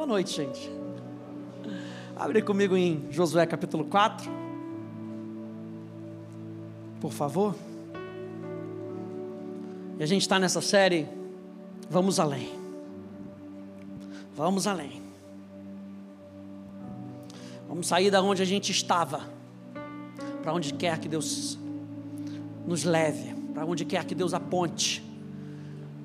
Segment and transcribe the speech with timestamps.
[0.00, 0.70] Boa noite, gente.
[2.16, 4.30] Abre comigo em Josué capítulo 4.
[6.98, 7.54] Por favor.
[9.98, 11.06] E a gente está nessa série.
[11.90, 12.50] Vamos além.
[14.34, 15.02] Vamos além.
[17.68, 19.20] Vamos sair da onde a gente estava.
[20.42, 21.58] Para onde quer que Deus
[22.66, 23.34] nos leve.
[23.52, 25.09] Para onde quer que Deus aponte.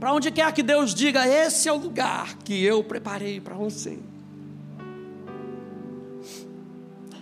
[0.06, 3.98] Para onde quer que Deus diga: esse é o lugar que eu preparei para você.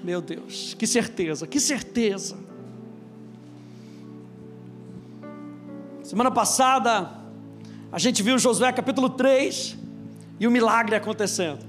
[0.04, 2.36] Meu Deus, que certeza, que certeza.
[6.04, 7.10] Semana passada,
[7.90, 9.78] a gente viu Josué capítulo 3
[10.38, 11.66] e o milagre acontecendo.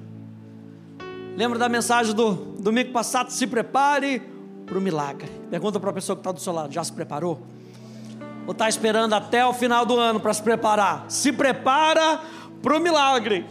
[1.37, 3.31] Lembra da mensagem do domingo passado?
[3.31, 4.21] Se prepare
[4.67, 5.31] para o milagre.
[5.49, 7.54] Pergunta para a pessoa que está do seu lado: já se preparou?
[8.47, 11.07] Ou está esperando até o final do ano para se preparar?
[11.09, 12.21] Se prepara
[12.63, 13.47] para o milagre.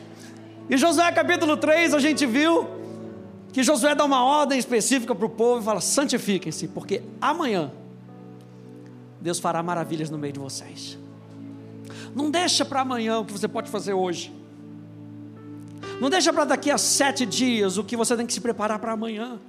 [0.70, 2.68] E Josué capítulo 3, a gente viu
[3.52, 7.72] que Josué dá uma ordem específica para o povo e fala: santifiquem-se, porque amanhã
[9.22, 10.98] Deus fará maravilhas no meio de vocês.
[12.16, 14.34] Não deixa para amanhã o que você pode fazer hoje.
[16.00, 18.92] Não deixa para daqui a sete dias o que você tem que se preparar para
[18.92, 19.40] amanhã.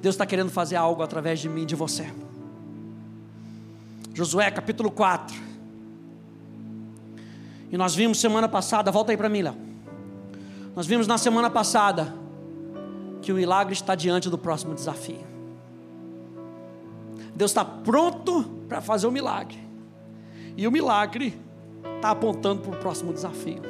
[0.00, 2.10] Deus está querendo fazer algo através de mim de você.
[4.14, 5.36] Josué capítulo 4.
[7.70, 9.56] E nós vimos semana passada, volta aí para mim, Léo.
[10.74, 12.14] Nós vimos na semana passada
[13.20, 15.20] que o milagre está diante do próximo desafio.
[17.34, 19.58] Deus está pronto para fazer o milagre.
[20.56, 21.38] E o milagre
[21.96, 23.62] está apontando para o próximo desafio.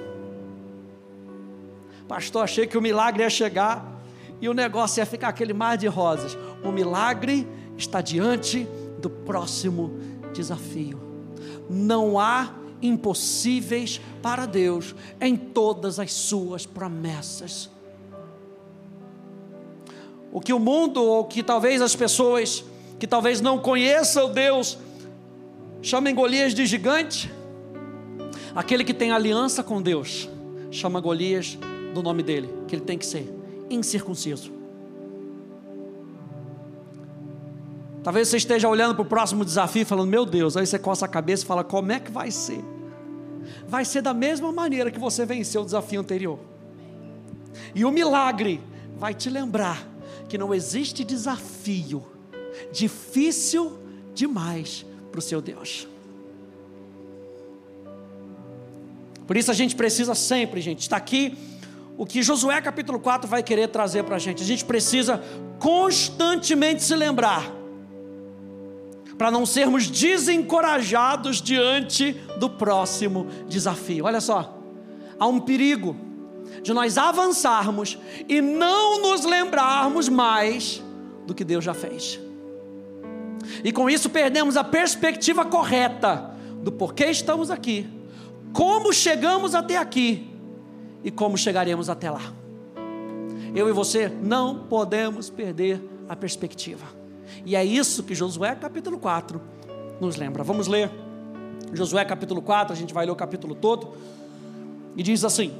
[2.09, 4.00] Pastor, achei que o milagre ia chegar
[4.41, 6.37] e o negócio ia ficar aquele mar de rosas.
[6.65, 7.47] O milagre
[7.77, 8.67] está diante
[8.99, 9.93] do próximo
[10.33, 11.01] desafio.
[11.69, 17.71] Não há impossíveis para Deus em todas as suas promessas.
[20.33, 22.65] O que o mundo, ou que talvez as pessoas
[22.99, 24.79] que talvez não conheçam Deus,
[25.83, 27.33] chamem Golias de gigante,
[28.55, 30.29] aquele que tem aliança com Deus,
[30.71, 31.59] chama Golias
[31.95, 33.40] do nome dele, que ele tem que ser
[33.71, 34.53] incircunciso.
[38.03, 41.09] Talvez você esteja olhando para o próximo desafio falando, meu Deus, aí você coça a
[41.09, 42.63] cabeça e fala, como é que vai ser?
[43.69, 46.39] Vai ser da mesma maneira que você venceu o desafio anterior.
[47.75, 48.61] E o milagre
[48.97, 49.87] vai te lembrar
[50.29, 52.05] que não existe desafio
[52.73, 53.79] difícil
[54.15, 55.87] demais para o seu Deus.
[59.27, 61.37] Por isso a gente precisa sempre, gente, está aqui
[62.01, 64.43] o que Josué capítulo 4 vai querer trazer para a gente.
[64.43, 65.23] A gente precisa
[65.59, 67.53] constantemente se lembrar,
[69.19, 74.07] para não sermos desencorajados diante do próximo desafio.
[74.07, 74.59] Olha só,
[75.19, 75.95] há um perigo
[76.63, 80.83] de nós avançarmos e não nos lembrarmos mais
[81.27, 82.19] do que Deus já fez.
[83.63, 86.31] E com isso perdemos a perspectiva correta
[86.63, 87.87] do porquê estamos aqui,
[88.55, 90.30] como chegamos até aqui
[91.03, 92.33] e como chegaremos até lá.
[93.55, 96.87] Eu e você não podemos perder a perspectiva.
[97.45, 99.41] E é isso que Josué capítulo 4
[100.01, 100.43] nos lembra.
[100.43, 100.91] Vamos ler
[101.73, 103.93] Josué capítulo 4, a gente vai ler o capítulo todo.
[104.97, 105.53] E diz assim: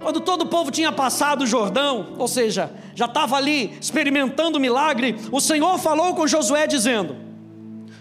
[0.00, 4.60] Quando todo o povo tinha passado o Jordão, ou seja, já estava ali experimentando o
[4.60, 7.16] milagre, o Senhor falou com Josué dizendo: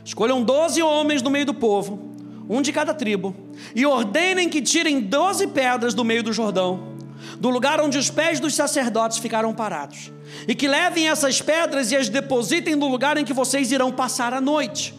[0.03, 2.06] Escolham doze homens do meio do povo
[2.49, 3.35] um de cada tribo,
[3.75, 6.95] e ordenem que tirem doze pedras do meio do Jordão,
[7.39, 10.11] do lugar onde os pés dos sacerdotes ficaram parados,
[10.47, 14.33] e que levem essas pedras e as depositem no lugar em que vocês irão passar
[14.33, 14.93] a noite.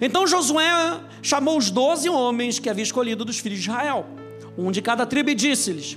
[0.00, 4.06] Então Josué chamou os doze homens que havia escolhido dos filhos de Israel,
[4.56, 5.96] um de cada tribo, e disse-lhes: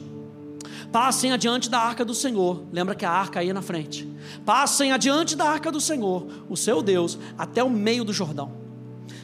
[0.91, 2.63] Passem adiante da arca do Senhor.
[2.71, 4.07] Lembra que a arca ia na frente.
[4.45, 8.66] Passem adiante da arca do Senhor, o seu Deus, até o meio do Jordão.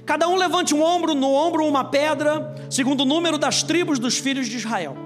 [0.06, 4.18] Cada um levante um ombro, no ombro uma pedra, segundo o número das tribos dos
[4.18, 4.98] filhos de Israel,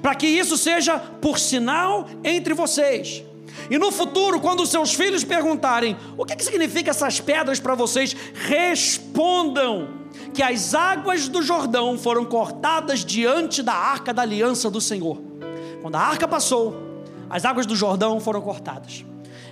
[0.00, 3.24] para que isso seja por sinal entre vocês.
[3.70, 8.14] E no futuro, quando seus filhos perguntarem o que, que significa essas pedras para vocês,
[8.34, 9.88] respondam
[10.34, 15.20] que as águas do Jordão foram cortadas diante da arca da aliança do Senhor.
[15.80, 16.74] Quando a arca passou,
[17.28, 19.04] as águas do Jordão foram cortadas.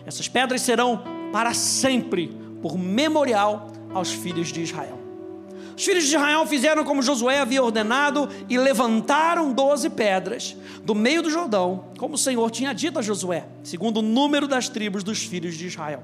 [0.06, 1.02] Essas pedras serão
[1.32, 2.28] para sempre
[2.62, 4.99] por memorial aos filhos de Israel.
[5.80, 10.54] Os filhos de Israel fizeram como Josué havia ordenado e levantaram doze pedras
[10.84, 14.68] do meio do Jordão, como o Senhor tinha dito a Josué, segundo o número das
[14.68, 16.02] tribos dos filhos de Israel.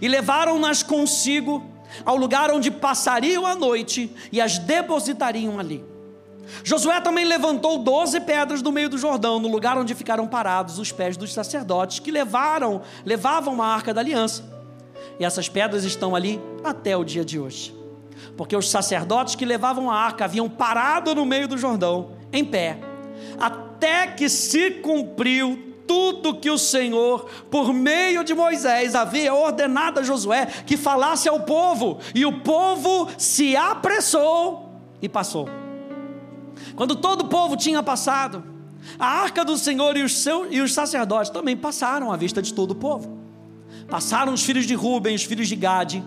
[0.00, 1.62] E levaram-nas consigo
[2.02, 5.84] ao lugar onde passariam a noite e as depositariam ali.
[6.64, 10.90] Josué também levantou doze pedras no meio do Jordão, no lugar onde ficaram parados os
[10.90, 14.42] pés dos sacerdotes que levaram, levavam a arca da aliança.
[15.20, 17.81] E essas pedras estão ali até o dia de hoje.
[18.36, 22.78] Porque os sacerdotes que levavam a arca haviam parado no meio do Jordão, em pé,
[23.38, 30.02] até que se cumpriu tudo que o Senhor, por meio de Moisés, havia ordenado a
[30.02, 35.48] Josué que falasse ao povo, e o povo se apressou e passou.
[36.76, 38.44] Quando todo o povo tinha passado,
[38.98, 42.52] a arca do Senhor e os, seus, e os sacerdotes também passaram à vista de
[42.52, 43.18] todo o povo.
[43.88, 46.02] Passaram os filhos de Ruben, os filhos de Gade,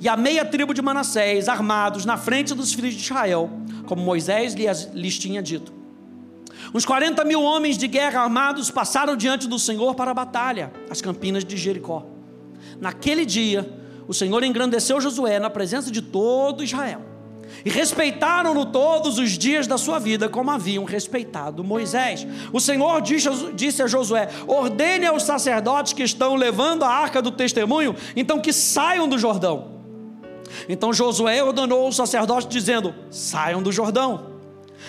[0.00, 3.50] e a meia tribo de Manassés, armados na frente dos filhos de Israel,
[3.86, 5.72] como Moisés lhes, tinha dito.
[6.74, 11.00] Uns 40 mil homens de guerra armados passaram diante do Senhor para a batalha, as
[11.00, 12.06] campinas de Jericó.
[12.80, 13.68] Naquele dia,
[14.08, 17.11] o Senhor engrandeceu Josué na presença de todo Israel.
[17.64, 22.26] E respeitaram-no todos os dias da sua vida, como haviam respeitado Moisés.
[22.52, 23.00] O Senhor
[23.54, 28.52] disse a Josué: ordene aos sacerdotes que estão levando a arca do testemunho, então que
[28.52, 29.72] saiam do Jordão.
[30.68, 34.31] Então Josué ordenou aos sacerdotes, dizendo: saiam do Jordão.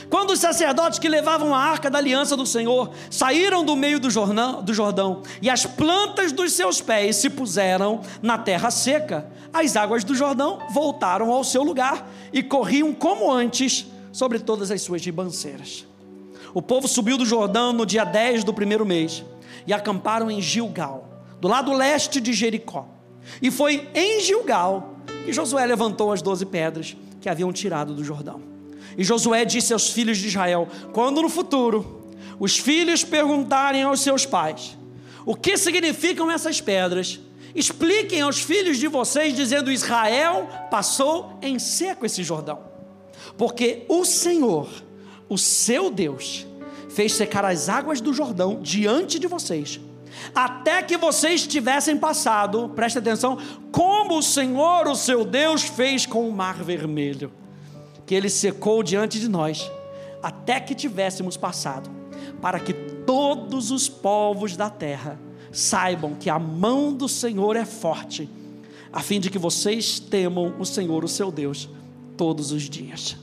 [0.10, 4.10] Quando os sacerdotes que levavam a arca da aliança do Senhor saíram do meio do
[4.10, 10.16] Jordão, e as plantas dos seus pés se puseram na terra seca, as águas do
[10.16, 15.86] Jordão voltaram ao seu lugar e corriam como antes sobre todas as suas ribanceiras.
[16.54, 19.24] O povo subiu do Jordão no dia 10 do primeiro mês
[19.66, 22.88] e acamparam em Gilgal, do lado leste de Jericó.
[23.42, 28.53] E foi em Gilgal que Josué levantou as doze pedras que haviam tirado do Jordão.
[28.98, 32.04] E Josué disse aos filhos de Israel: quando no futuro
[32.40, 34.78] os filhos perguntarem aos seus pais
[35.26, 37.20] o que significam essas pedras,
[37.56, 42.60] expliquem aos filhos de vocês, dizendo: Israel passou em seco esse Jordão,
[43.38, 44.68] porque o Senhor,
[45.30, 46.46] o seu Deus,
[46.90, 49.80] fez secar as águas do Jordão diante de vocês,
[50.36, 53.38] até que vocês tivessem passado, preste atenção,
[53.72, 57.32] como o Senhor, o seu Deus, fez com o Mar Vermelho
[58.06, 59.70] que ele secou diante de nós,
[60.22, 61.90] até que tivéssemos passado,
[62.42, 65.20] para que todos os povos da terra
[65.52, 68.30] saibam que a mão do Senhor é forte,
[68.92, 71.70] a fim de que vocês temam o Senhor, o seu Deus,
[72.18, 73.18] todos os dias.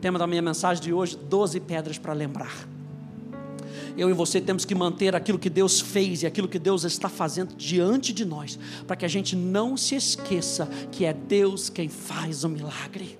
[0.00, 2.68] Tema da minha mensagem de hoje: 12 pedras para lembrar.
[3.96, 7.08] Eu e você temos que manter aquilo que Deus fez e aquilo que Deus está
[7.08, 11.88] fazendo diante de nós, para que a gente não se esqueça que é Deus quem
[11.88, 13.19] faz o milagre.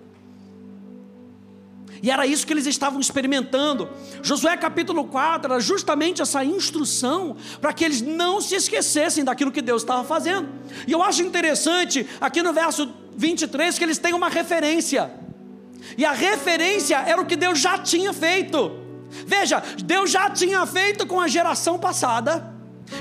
[2.02, 3.88] E era isso que eles estavam experimentando.
[4.23, 9.61] Josué capítulo 4 era justamente essa instrução para que eles não se esquecessem daquilo que
[9.61, 10.49] Deus estava fazendo.
[10.87, 15.12] E eu acho interessante aqui no verso 23 que eles têm uma referência.
[15.97, 18.79] E a referência era o que Deus já tinha feito.
[19.26, 22.55] Veja, Deus já tinha feito com a geração passada.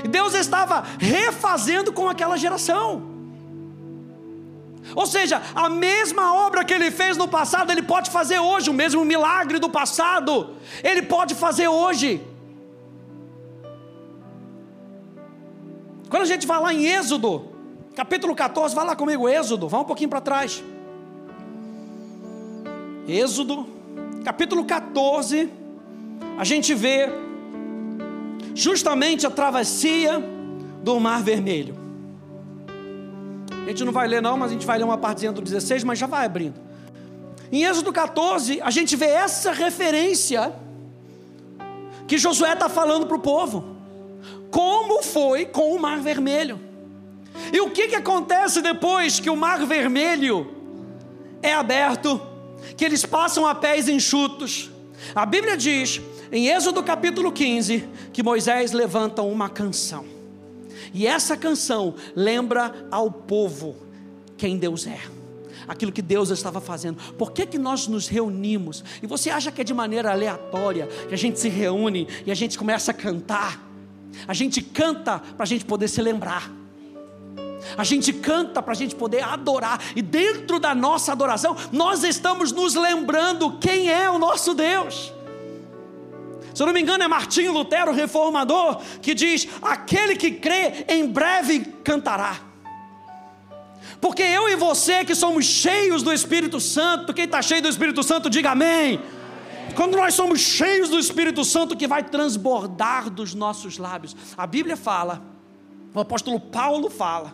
[0.08, 3.09] Deus estava refazendo com aquela geração.
[4.94, 8.74] Ou seja, a mesma obra que ele fez no passado, ele pode fazer hoje, o
[8.74, 12.20] mesmo milagre do passado, ele pode fazer hoje.
[16.08, 17.48] Quando a gente vai lá em Êxodo,
[17.94, 20.62] capítulo 14, vai lá comigo, Êxodo, vá um pouquinho para trás.
[23.06, 23.66] Êxodo,
[24.24, 25.48] capítulo 14,
[26.36, 27.08] a gente vê
[28.54, 30.22] justamente a travessia
[30.82, 31.79] do Mar Vermelho.
[33.70, 35.84] A gente não vai ler não, mas a gente vai ler uma partezinha do 16,
[35.84, 36.60] mas já vai abrindo.
[37.52, 40.52] Em Êxodo 14, a gente vê essa referência
[42.08, 43.76] que Josué está falando para o povo.
[44.50, 46.58] Como foi com o Mar Vermelho?
[47.52, 50.52] E o que, que acontece depois que o Mar Vermelho
[51.40, 52.20] é aberto?
[52.76, 54.68] Que eles passam a pés enxutos.
[55.14, 56.00] A Bíblia diz,
[56.32, 60.19] em Êxodo capítulo 15, que Moisés levanta uma canção.
[60.92, 63.76] E essa canção lembra ao povo
[64.36, 65.00] quem Deus é.
[65.68, 66.96] Aquilo que Deus estava fazendo.
[67.14, 68.82] Por que, que nós nos reunimos?
[69.02, 72.34] E você acha que é de maneira aleatória que a gente se reúne e a
[72.34, 73.70] gente começa a cantar?
[74.26, 76.50] A gente canta para a gente poder se lembrar.
[77.76, 82.52] A gente canta para a gente poder adorar, e dentro da nossa adoração, nós estamos
[82.52, 85.12] nos lembrando quem é o nosso Deus.
[86.60, 91.06] Se eu não me engano, é Martinho Lutero, reformador, que diz: aquele que crê em
[91.06, 92.38] breve cantará.
[93.98, 98.02] Porque eu e você que somos cheios do Espírito Santo, quem está cheio do Espírito
[98.02, 98.96] Santo, diga amém.
[98.96, 99.00] amém.
[99.74, 104.14] Quando nós somos cheios do Espírito Santo, que vai transbordar dos nossos lábios.
[104.36, 105.22] A Bíblia fala,
[105.94, 107.32] o apóstolo Paulo fala,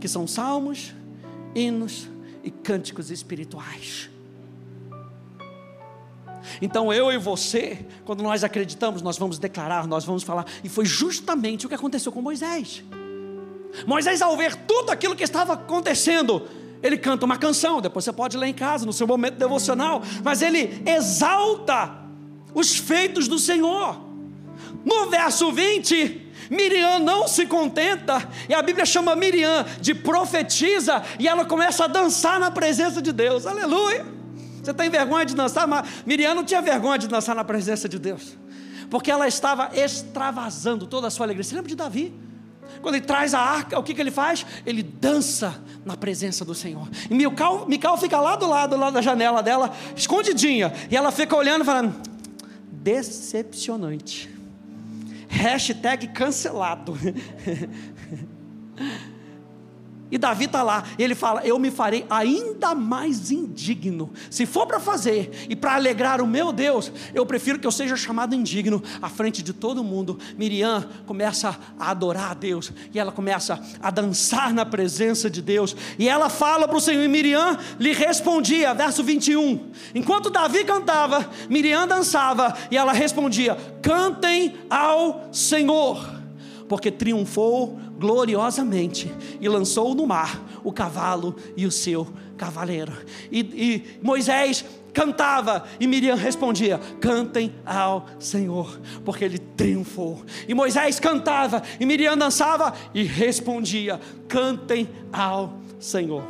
[0.00, 0.94] que são salmos,
[1.52, 2.08] hinos
[2.44, 4.08] e cânticos espirituais.
[6.60, 10.46] Então eu e você, quando nós acreditamos, nós vamos declarar, nós vamos falar.
[10.62, 12.84] E foi justamente o que aconteceu com Moisés.
[13.86, 16.42] Moisés, ao ver tudo aquilo que estava acontecendo,
[16.82, 20.42] ele canta uma canção, depois você pode ler em casa, no seu momento devocional, mas
[20.42, 22.04] ele exalta
[22.54, 23.98] os feitos do Senhor.
[24.84, 31.26] No verso 20, Miriam não se contenta, e a Bíblia chama Miriam de profetiza, e
[31.26, 34.13] ela começa a dançar na presença de Deus, aleluia.
[34.64, 35.68] Você tem vergonha de dançar?
[35.68, 38.36] Mas Miriam não tinha vergonha de dançar na presença de Deus,
[38.88, 41.44] porque ela estava extravasando toda a sua alegria.
[41.44, 42.14] Você lembra de Davi?
[42.80, 44.44] Quando ele traz a arca, o que, que ele faz?
[44.64, 46.88] Ele dança na presença do Senhor.
[47.10, 51.36] E Mical, Mical fica lá do lado, lá da janela dela, escondidinha, e ela fica
[51.36, 51.94] olhando, falando:
[52.70, 54.30] decepcionante.
[55.28, 56.96] Hashtag cancelado.
[60.14, 64.12] E Davi está lá, e ele fala: Eu me farei ainda mais indigno.
[64.30, 67.96] Se for para fazer e para alegrar o meu Deus, eu prefiro que eu seja
[67.96, 70.16] chamado indigno à frente de todo mundo.
[70.38, 75.74] Miriam começa a adorar a Deus, e ela começa a dançar na presença de Deus,
[75.98, 79.68] e ela fala para o Senhor, e Miriam lhe respondia, verso 21.
[79.96, 86.22] Enquanto Davi cantava, Miriam dançava, e ela respondia: Cantem ao Senhor
[86.68, 92.92] porque triunfou gloriosamente e lançou no mar o cavalo e o seu cavaleiro.
[93.30, 100.22] E, e Moisés cantava e Miriam respondia: Cantem ao Senhor, porque ele triunfou.
[100.48, 106.22] E Moisés cantava e Miriam dançava e respondia: Cantem ao Senhor.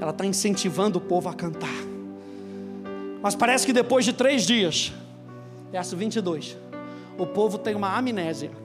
[0.00, 1.92] Ela está incentivando o povo a cantar.
[3.22, 4.92] Mas parece que depois de três dias,
[5.70, 6.56] verso 22,
[7.16, 8.61] o povo tem uma amnésia.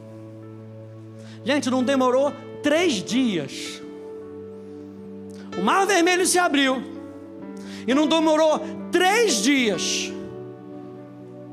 [1.47, 3.81] Gente, não demorou três dias.
[5.57, 6.83] O mar vermelho se abriu.
[7.87, 8.59] E não demorou
[8.91, 10.11] três dias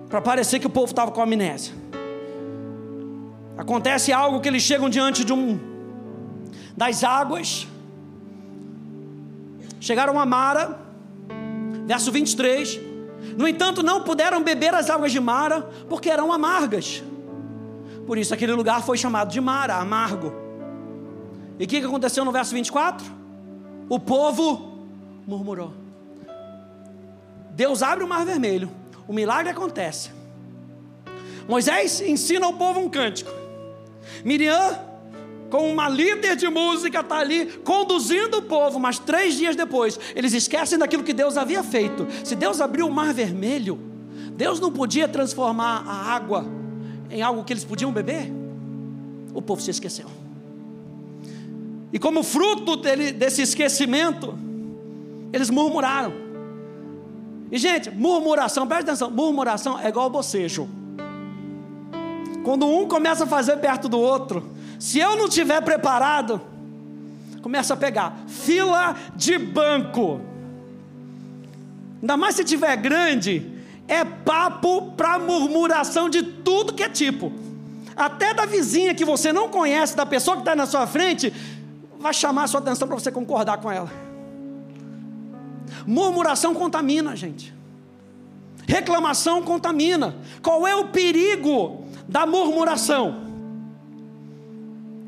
[0.09, 1.73] para parecer que o povo estava com amnésia.
[3.57, 5.61] Acontece algo que eles chegam diante de um
[6.77, 7.69] das águas.
[9.79, 10.77] Chegaram a Mara,
[11.87, 12.81] verso 23.
[13.39, 17.01] No entanto, não puderam beber as águas de Mara, porque eram amargas.
[18.07, 20.33] Por isso aquele lugar foi chamado de Mara, amargo.
[21.59, 23.07] E o que, que aconteceu no verso 24?
[23.89, 24.79] O povo
[25.27, 25.73] murmurou.
[27.51, 28.71] Deus abre o mar vermelho,
[29.07, 30.11] o milagre acontece.
[31.49, 33.31] Moisés ensina ao povo um cântico.
[34.25, 34.79] Miriam
[35.51, 40.33] com uma líder de música, está ali conduzindo o povo, mas três dias depois, eles
[40.33, 42.09] esquecem daquilo que Deus havia feito.
[42.25, 43.79] Se Deus abriu o mar vermelho,
[44.33, 46.64] Deus não podia transformar a água
[47.15, 48.31] em algo que eles podiam beber?
[49.33, 50.07] O povo se esqueceu.
[51.93, 54.37] E como fruto dele, desse esquecimento,
[55.33, 56.13] eles murmuraram.
[57.53, 60.69] E gente, murmuração, presta atenção, murmuração é igual bocejo.
[62.43, 66.41] Quando um começa a fazer perto do outro, se eu não tiver preparado,
[67.41, 70.21] começa a pegar fila de banco.
[72.03, 73.54] Ainda mais se tiver grande,
[73.87, 77.33] é papo para murmuração de tudo que é tipo.
[77.97, 81.33] Até da vizinha que você não conhece, da pessoa que está na sua frente,
[81.99, 83.91] vai chamar a sua atenção para você concordar com ela.
[85.87, 87.55] Murmuração contamina, gente.
[88.67, 90.17] Reclamação contamina.
[90.43, 93.23] Qual é o perigo da murmuração?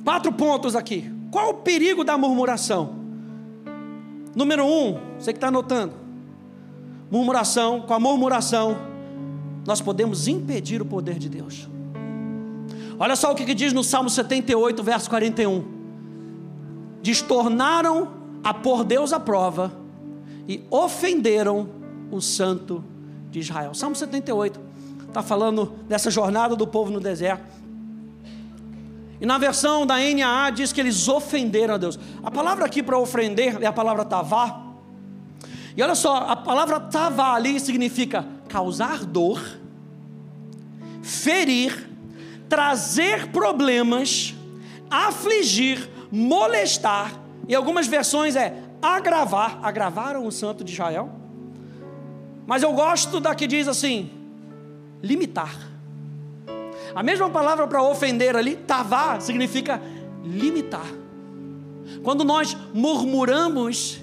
[0.05, 1.11] Quatro pontos aqui.
[1.31, 2.95] Qual o perigo da murmuração?
[4.35, 6.06] Número um, você que está anotando.
[7.11, 8.77] Murmuração, com a murmuração,
[9.67, 11.69] nós podemos impedir o poder de Deus.
[12.99, 15.65] Olha só o que, que diz no Salmo 78, verso 41.
[17.03, 18.09] Diz: tornaram
[18.43, 19.73] a pôr Deus à prova
[20.49, 21.69] e ofenderam
[22.11, 22.83] o santo
[23.31, 23.75] de Israel.
[23.75, 24.61] Salmo 78
[25.07, 27.45] está falando dessa jornada do povo no deserto.
[29.21, 31.99] E na versão da NAA diz que eles ofenderam a Deus.
[32.23, 34.66] A palavra aqui para ofender é a palavra tavá.
[35.77, 39.43] E olha só, a palavra tavá ali significa causar dor,
[41.03, 41.91] ferir,
[42.49, 44.35] trazer problemas,
[44.91, 47.13] afligir, molestar.
[47.47, 49.59] Em algumas versões é agravar.
[49.63, 51.11] Agravaram o santo de Israel.
[52.47, 54.11] Mas eu gosto da que diz assim:
[55.03, 55.55] limitar.
[56.95, 59.83] A mesma palavra para ofender ali, tavá, significa
[60.25, 60.87] limitar.
[62.03, 64.01] Quando nós murmuramos,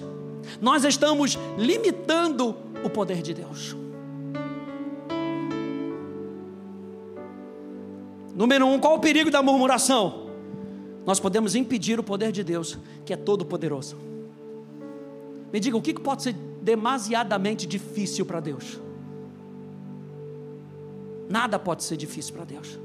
[0.60, 3.76] nós estamos limitando o poder de Deus.
[8.34, 10.28] Número um, qual o perigo da murmuração?
[11.06, 13.96] Nós podemos impedir o poder de Deus, que é todo poderoso.
[15.52, 18.80] Me diga, o que pode ser demasiadamente difícil para Deus.
[21.28, 22.78] Nada pode ser difícil para Deus.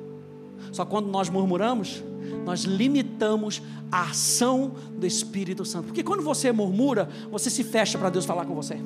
[0.71, 2.03] Só quando nós murmuramos,
[2.45, 3.61] nós limitamos
[3.91, 5.85] a ação do Espírito Santo.
[5.85, 8.77] Porque quando você murmura, você se fecha para Deus falar com você.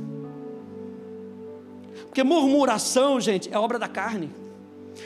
[2.06, 4.30] Porque murmuração, gente, é obra da carne.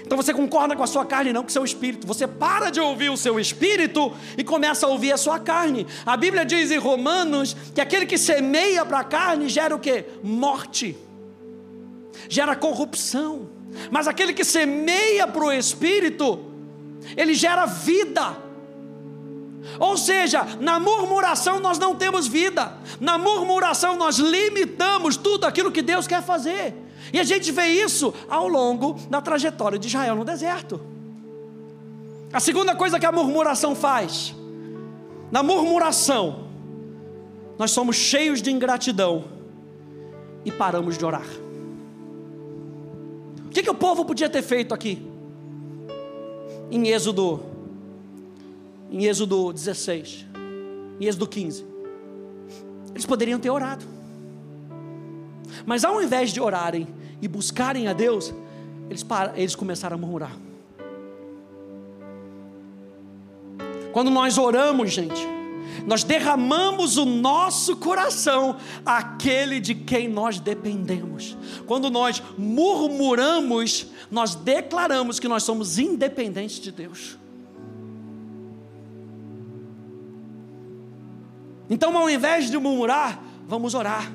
[0.05, 2.05] Então você concorda com a sua carne, não com o seu espírito.
[2.05, 5.88] Você para de ouvir o seu espírito e começa a ouvir a sua carne.
[6.05, 10.05] A Bíblia diz em Romanos que aquele que semeia para a carne gera o que?
[10.24, 10.97] Morte,
[12.29, 13.50] gera corrupção.
[13.91, 16.47] Mas aquele que semeia para o espírito,
[17.16, 18.38] ele gera vida.
[19.80, 25.82] Ou seja, na murmuração nós não temos vida, na murmuração nós limitamos tudo aquilo que
[25.82, 26.74] Deus quer fazer.
[27.12, 30.80] E a gente vê isso ao longo da trajetória de Israel no deserto.
[32.32, 34.36] A segunda coisa que a murmuração faz,
[35.32, 36.48] na murmuração,
[37.58, 39.25] nós somos cheios de ingratidão
[40.44, 41.27] e paramos de orar.
[43.46, 45.16] O que, que o povo podia ter feito aqui?
[46.69, 47.41] Em Êxodo,
[48.91, 50.25] em Êxodo 16,
[51.00, 51.65] em Êxodo 15,
[52.91, 53.86] eles poderiam ter orado.
[55.65, 56.88] Mas ao invés de orarem
[57.21, 58.33] e buscarem a Deus,
[58.89, 59.05] eles,
[59.36, 60.38] eles começaram a murmurar.
[63.91, 65.37] Quando nós oramos, gente,
[65.86, 71.38] nós derramamos o nosso coração àquele de quem nós dependemos.
[71.65, 77.17] Quando nós murmuramos, nós declaramos que nós somos independentes de Deus.
[81.69, 84.12] Então, ao invés de murmurar, vamos orar.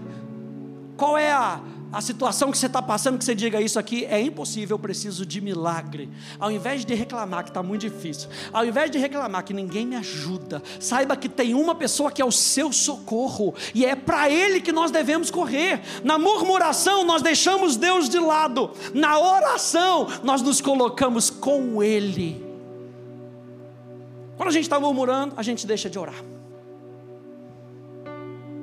[0.97, 1.61] Qual é a,
[1.93, 5.27] a situação que você está passando, que você diga isso aqui é impossível, eu preciso
[5.27, 6.09] de milagre.
[6.41, 9.97] Ao invés de reclamar que está muito difícil, ao invés de reclamar que ninguém me
[9.97, 14.61] ajuda, saiba que tem uma pessoa que é o seu socorro, e é para Ele
[14.61, 15.83] que nós devemos correr.
[16.03, 22.43] Na murmuração, nós deixamos Deus de lado, na oração, nós nos colocamos com Ele.
[24.39, 26.25] Quando a gente está murmurando, a gente deixa de orar.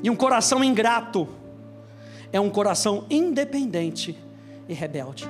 [0.02, 1.28] E um coração ingrato,
[2.32, 4.18] é um coração independente
[4.68, 5.30] e rebelde.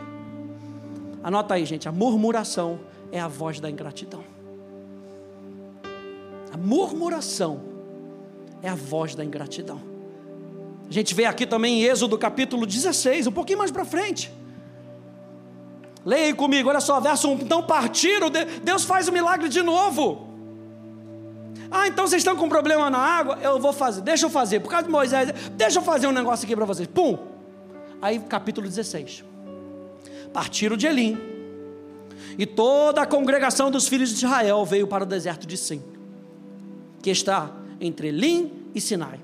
[1.24, 2.80] Anota aí, gente, a murmuração
[3.12, 4.24] é a voz da ingratidão.
[6.52, 7.62] A murmuração
[8.62, 9.82] é a voz da ingratidão.
[10.90, 14.32] A gente vê aqui também em Êxodo capítulo 16, um pouquinho mais para frente.
[16.06, 17.34] Leia comigo, olha só, verso 1.
[17.42, 18.30] Então partiram,
[18.64, 20.29] Deus faz o milagre de novo.
[21.72, 23.38] Ah, então vocês estão com problema na água?
[23.42, 26.46] Eu vou fazer, deixa eu fazer, por causa de Moisés, deixa eu fazer um negócio
[26.46, 26.88] aqui para vocês.
[26.88, 27.18] Pum!
[28.02, 29.24] Aí, capítulo 16.
[30.34, 31.18] Partiram de Elim,
[32.38, 35.82] e toda a congregação dos filhos de Israel veio para o deserto de Sim,
[37.02, 39.20] que está entre Elim e Sinai.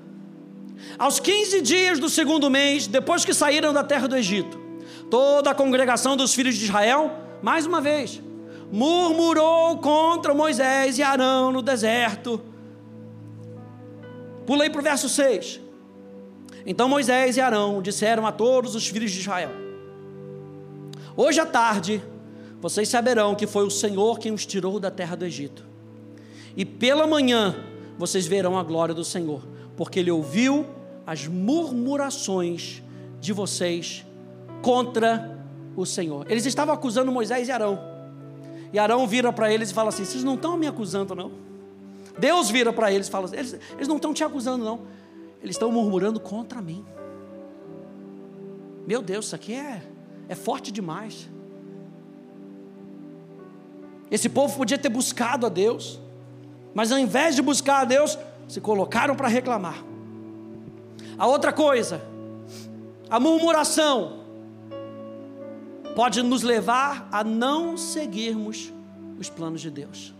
[0.98, 4.58] Aos 15 dias do segundo mês, depois que saíram da terra do Egito,
[5.10, 7.10] toda a congregação dos filhos de Israel,
[7.42, 8.20] mais uma vez,
[8.72, 12.40] murmurou contra Moisés e Arão no deserto.
[14.46, 15.60] Pulei para o verso 6.
[16.64, 19.50] Então Moisés e Arão disseram a todos os filhos de Israel:
[21.16, 22.02] Hoje à tarde
[22.60, 25.64] vocês saberão que foi o Senhor quem os tirou da terra do Egito.
[26.56, 27.54] E pela manhã
[27.98, 29.42] vocês verão a glória do Senhor,
[29.76, 30.66] porque ele ouviu
[31.06, 32.82] as murmurações
[33.20, 34.04] de vocês
[34.62, 35.38] contra
[35.76, 36.26] o Senhor.
[36.28, 37.95] Eles estavam acusando Moisés e Arão.
[38.76, 41.32] E Arão vira para eles e fala assim: Vocês não estão me acusando, não.
[42.18, 44.80] Deus vira para eles e fala assim: eles, eles não estão te acusando, não.
[45.42, 46.84] Eles estão murmurando contra mim.
[48.86, 49.82] Meu Deus, isso aqui é,
[50.28, 51.26] é forte demais.
[54.10, 55.98] Esse povo podia ter buscado a Deus,
[56.74, 59.82] mas ao invés de buscar a Deus, se colocaram para reclamar.
[61.16, 62.02] A outra coisa,
[63.08, 64.25] a murmuração
[65.96, 68.70] pode nos levar a não seguirmos
[69.18, 70.14] os planos de Deus.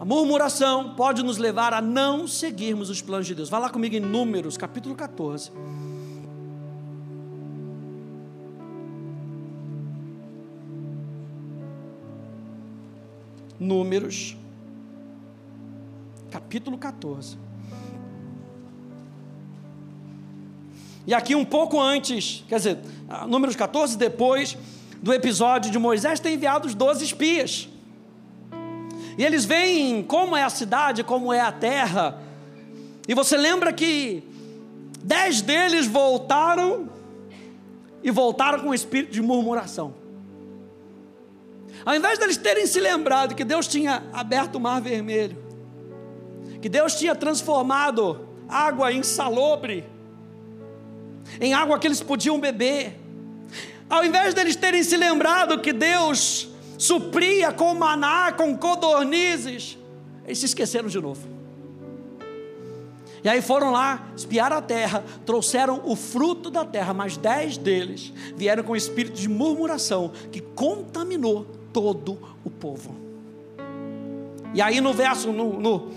[0.00, 3.48] A murmuração pode nos levar a não seguirmos os planos de Deus.
[3.48, 5.52] Vá lá comigo em Números, capítulo 14.
[13.60, 14.36] Números,
[16.32, 17.51] capítulo 14.
[21.06, 22.78] E aqui um pouco antes, quer dizer,
[23.26, 24.56] números 14, depois
[25.02, 27.68] do episódio de Moisés ter enviado os 12 espias.
[29.18, 32.18] E eles veem como é a cidade, como é a terra.
[33.06, 34.22] E você lembra que
[35.02, 36.88] dez deles voltaram
[38.02, 39.94] e voltaram com o espírito de murmuração.
[41.84, 45.36] Ao invés deles terem se lembrado que Deus tinha aberto o mar vermelho,
[46.60, 49.84] que Deus tinha transformado água insalubre,
[51.40, 52.98] em água que eles podiam beber.
[53.88, 59.78] Ao invés deles terem se lembrado que Deus supria com maná, com codornizes,
[60.24, 61.32] eles se esqueceram de novo.
[63.24, 68.12] E aí foram lá, espiaram a terra, trouxeram o fruto da terra, mas dez deles
[68.36, 72.96] vieram com espírito de murmuração que contaminou todo o povo.
[74.54, 75.90] E aí no verso, no, no,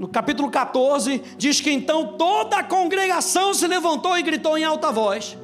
[0.00, 4.90] no capítulo 14, diz que então toda a congregação se levantou e gritou em alta
[4.90, 5.36] voz,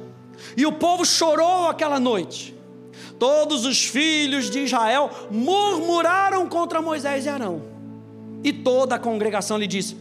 [0.57, 2.57] e o povo chorou aquela noite.
[3.19, 7.61] Todos os filhos de Israel murmuraram contra Moisés e Arão.
[8.43, 9.95] E toda a congregação lhe disse: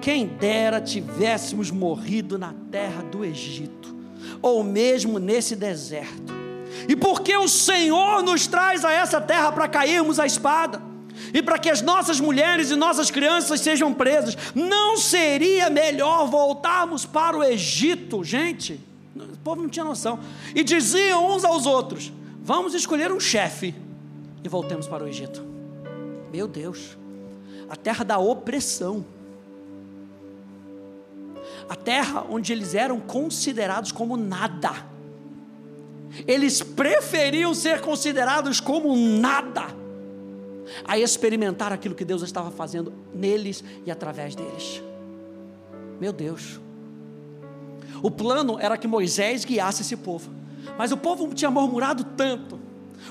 [0.00, 3.94] quem dera tivéssemos morrido na terra do Egito,
[4.40, 6.32] ou mesmo nesse deserto.
[6.88, 10.87] E porque o Senhor nos traz a essa terra para cairmos a espada,
[11.32, 17.04] e para que as nossas mulheres e nossas crianças sejam presas, não seria melhor voltarmos
[17.04, 18.80] para o Egito, gente?
[19.14, 20.20] O povo não tinha noção.
[20.54, 22.12] E diziam uns aos outros:
[22.42, 23.74] Vamos escolher um chefe
[24.42, 25.44] e voltemos para o Egito.
[26.32, 26.96] Meu Deus,
[27.68, 29.04] a terra da opressão
[31.68, 34.86] a terra onde eles eram considerados como nada.
[36.26, 39.66] Eles preferiam ser considerados como nada,
[40.84, 44.82] a experimentar aquilo que Deus estava fazendo neles e através deles.
[46.00, 46.60] Meu Deus.
[48.02, 50.30] O plano era que Moisés guiasse esse povo,
[50.76, 52.58] mas o povo tinha murmurado tanto,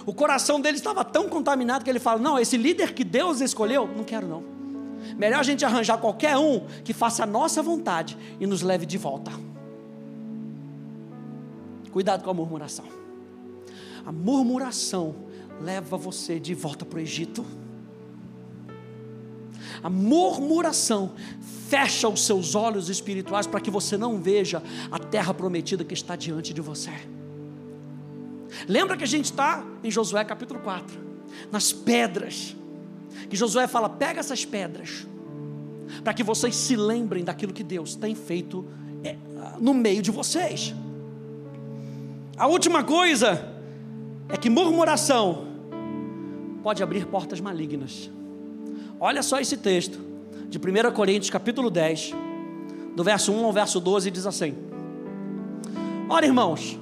[0.05, 3.87] o coração deles estava tão contaminado que ele fala: Não, esse líder que Deus escolheu,
[3.87, 4.43] não quero não.
[5.17, 8.97] Melhor a gente arranjar qualquer um que faça a nossa vontade e nos leve de
[8.97, 9.31] volta.
[11.91, 12.85] Cuidado com a murmuração.
[14.05, 15.15] A murmuração
[15.61, 17.45] leva você de volta para o Egito.
[19.81, 21.11] A murmuração
[21.69, 26.15] fecha os seus olhos espirituais para que você não veja a terra prometida que está
[26.15, 26.91] diante de você.
[28.67, 30.97] Lembra que a gente está em Josué capítulo 4,
[31.51, 32.55] nas pedras
[33.29, 35.07] que Josué fala: pega essas pedras,
[36.03, 38.65] para que vocês se lembrem daquilo que Deus tem feito
[39.03, 39.15] é,
[39.59, 40.73] no meio de vocês.
[42.37, 43.56] A última coisa
[44.29, 45.47] é que murmuração
[46.61, 48.09] pode abrir portas malignas.
[48.99, 49.99] Olha só esse texto
[50.49, 52.13] de 1 Coríntios, capítulo 10,
[52.95, 54.55] do verso 1 ao verso 12, diz assim:
[56.09, 56.77] Ora, irmãos,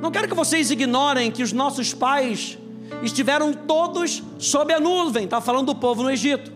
[0.00, 2.56] não quero que vocês ignorem que os nossos pais
[3.02, 6.52] estiveram todos sob a nuvem, está falando do povo no Egito.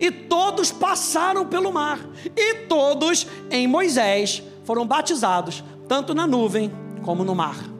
[0.00, 2.00] E todos passaram pelo mar,
[2.34, 7.73] e todos em Moisés foram batizados, tanto na nuvem como no mar.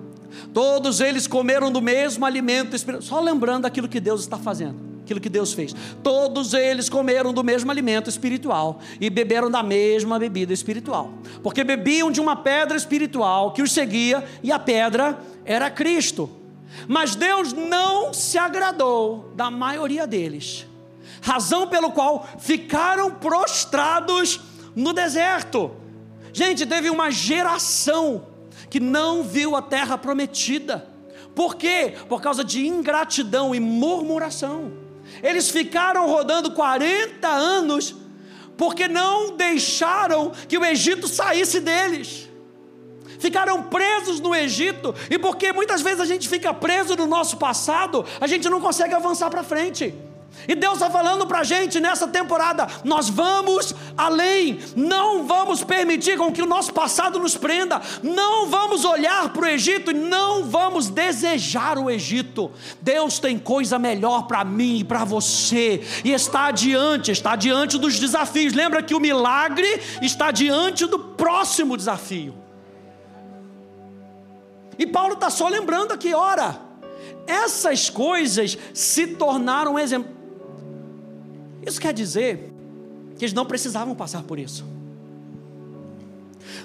[0.55, 5.21] Todos eles comeram do mesmo alimento espiritual, só lembrando aquilo que Deus está fazendo, aquilo
[5.21, 5.75] que Deus fez.
[6.01, 11.13] Todos eles comeram do mesmo alimento espiritual e beberam da mesma bebida espiritual,
[11.43, 16.31] porque bebiam de uma pedra espiritual que os seguia, e a pedra era Cristo.
[16.87, 20.69] Mas Deus não se agradou da maioria deles,
[21.21, 24.41] razão pelo qual ficaram prostrados
[24.77, 25.73] no deserto.
[26.33, 28.34] Gente, teve uma geração
[28.75, 30.89] que não viu a terra prometida.
[31.33, 31.95] Por quê?
[32.09, 34.73] Por causa de ingratidão e murmuração.
[35.23, 37.95] Eles ficaram rodando 40 anos
[38.57, 42.29] porque não deixaram que o Egito saísse deles
[43.21, 48.05] ficaram presos no Egito, e porque muitas vezes a gente fica preso no nosso passado,
[48.21, 49.95] a gente não consegue avançar para frente.
[50.47, 56.19] E Deus está falando para a gente nessa temporada: nós vamos além, não vamos permitir
[56.19, 60.45] com que o nosso passado nos prenda, não vamos olhar para o Egito e não
[60.45, 62.51] vamos desejar o Egito.
[62.81, 67.99] Deus tem coisa melhor para mim e para você, e está adiante, está diante dos
[67.99, 68.53] desafios.
[68.53, 72.35] Lembra que o milagre está diante do próximo desafio.
[74.79, 76.61] E Paulo está só lembrando aqui, ora,
[77.27, 80.24] essas coisas se tornaram exemplo.
[81.67, 82.53] Isso quer dizer
[83.17, 84.65] que eles não precisavam passar por isso.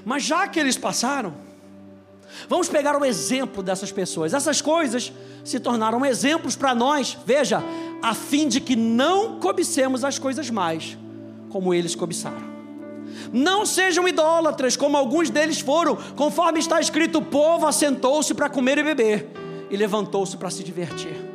[0.04, 1.34] Mas já que eles passaram,
[2.48, 4.34] vamos pegar o exemplo dessas pessoas.
[4.34, 5.12] Essas coisas
[5.44, 7.64] se tornaram exemplos para nós, veja,
[8.02, 10.98] a fim de que não cobicemos as coisas mais,
[11.50, 12.50] como eles cobiçaram.
[13.32, 18.78] Não sejam idólatras, como alguns deles foram, conforme está escrito: o povo assentou-se para comer
[18.78, 19.30] e beber,
[19.70, 21.29] e levantou-se para se divertir.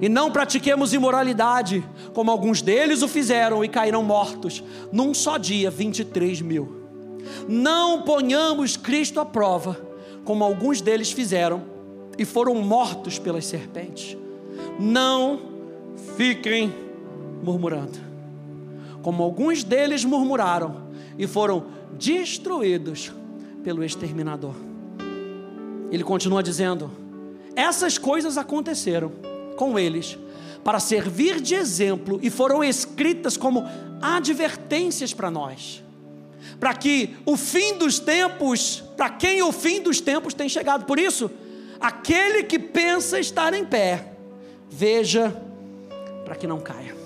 [0.00, 5.70] E não pratiquemos imoralidade, como alguns deles o fizeram e caíram mortos, num só dia,
[5.70, 6.80] 23 mil.
[7.46, 9.78] Não ponhamos Cristo à prova,
[10.24, 11.62] como alguns deles fizeram
[12.18, 14.16] e foram mortos pelas serpentes.
[14.78, 15.40] Não
[16.16, 16.72] fiquem
[17.42, 17.98] murmurando,
[19.02, 23.12] como alguns deles murmuraram e foram destruídos
[23.62, 24.54] pelo exterminador.
[25.90, 26.90] Ele continua dizendo:
[27.54, 29.12] essas coisas aconteceram
[29.60, 30.16] com eles
[30.64, 33.62] para servir de exemplo e foram escritas como
[34.00, 35.84] advertências para nós.
[36.58, 40.86] Para que o fim dos tempos, para quem o fim dos tempos tem chegado.
[40.86, 41.30] Por isso,
[41.78, 44.12] aquele que pensa estar em pé,
[44.70, 45.30] veja
[46.24, 46.96] para que não caia.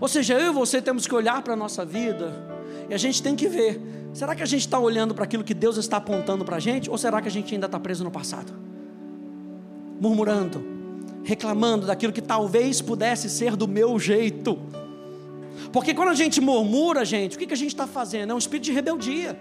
[0.00, 2.32] Ou seja, eu e você temos que olhar para a nossa vida
[2.88, 3.80] e a gente tem que ver:
[4.12, 6.88] será que a gente está olhando para aquilo que Deus está apontando para a gente
[6.88, 8.52] ou será que a gente ainda está preso no passado?
[10.00, 10.73] Murmurando,
[11.24, 14.58] reclamando daquilo que talvez pudesse ser do meu jeito.
[15.72, 18.30] Porque quando a gente murmura, gente, o que, a gente está fazendo?
[18.30, 19.40] É um espírito de rebeldia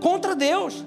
[0.00, 0.84] contra Deus.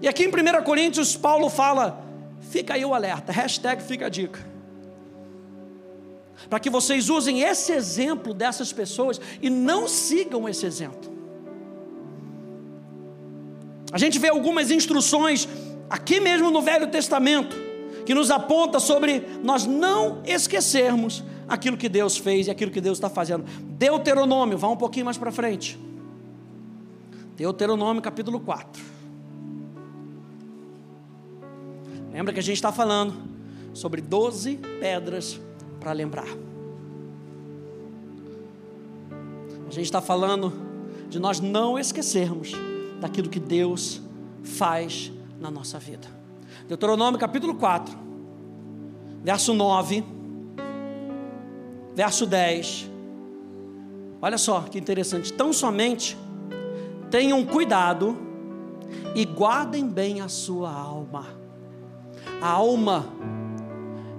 [0.00, 2.04] E aqui em 1 Coríntios, Paulo fala:
[2.40, 4.40] fica aí o alerta, hashtag fica a dica.
[6.48, 11.12] Para que vocês usem esse exemplo dessas pessoas e não sigam esse exemplo.
[13.92, 15.46] A gente vê algumas instruções
[15.92, 17.54] aqui mesmo no Velho Testamento,
[18.06, 22.96] que nos aponta sobre nós não esquecermos aquilo que Deus fez e aquilo que Deus
[22.96, 23.44] está fazendo.
[23.60, 25.78] Deuteronômio, vá um pouquinho mais para frente.
[27.36, 28.82] Deuteronômio capítulo 4.
[32.10, 33.12] Lembra que a gente está falando
[33.74, 35.38] sobre 12 pedras
[35.78, 36.28] para lembrar.
[39.68, 40.54] A gente está falando
[41.10, 42.52] de nós não esquecermos
[42.98, 44.00] daquilo que Deus
[44.42, 46.06] faz na nossa vida.
[46.68, 47.98] Deuteronômio capítulo 4,
[49.22, 50.04] verso 9,
[51.94, 52.90] verso 10.
[54.22, 55.32] Olha só que interessante.
[55.32, 56.16] Tão somente
[57.10, 58.16] tenham cuidado
[59.16, 61.26] e guardem bem a sua alma.
[62.40, 63.06] A alma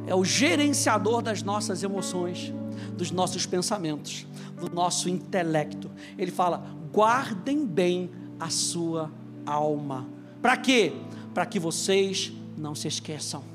[0.06, 2.54] é o gerenciador das nossas emoções,
[2.98, 4.28] dos nossos pensamentos,
[4.60, 5.90] do nosso intelecto.
[6.18, 9.10] Ele fala: guardem bem a sua
[9.46, 10.06] alma.
[10.42, 10.92] Para quê?
[11.34, 13.54] Para que vocês não se esqueçam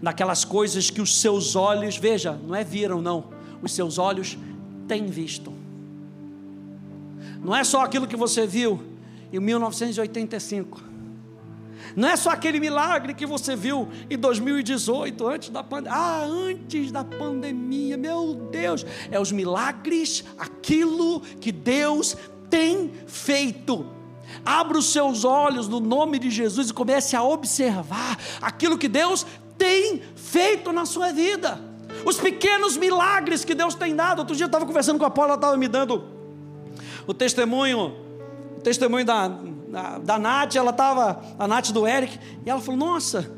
[0.00, 3.24] daquelas coisas que os seus olhos, veja, não é viram, não,
[3.62, 4.36] os seus olhos
[4.86, 5.52] têm visto.
[7.42, 8.82] Não é só aquilo que você viu
[9.32, 10.82] em 1985.
[11.94, 15.98] Não é só aquele milagre que você viu em 2018, antes da pandemia.
[15.98, 18.84] Ah, antes da pandemia, meu Deus.
[19.10, 22.16] É os milagres, aquilo que Deus
[22.50, 23.95] tem feito
[24.44, 29.26] Abra os seus olhos no nome de Jesus e comece a observar aquilo que Deus
[29.58, 31.60] tem feito na sua vida.
[32.04, 34.20] Os pequenos milagres que Deus tem dado.
[34.20, 36.16] Outro dia eu estava conversando com a Paula, ela estava me dando
[37.06, 37.94] o testemunho,
[38.56, 42.78] o testemunho da, da, da Nath, ela estava, a Nath do Eric, e ela falou:
[42.78, 43.30] Nossa,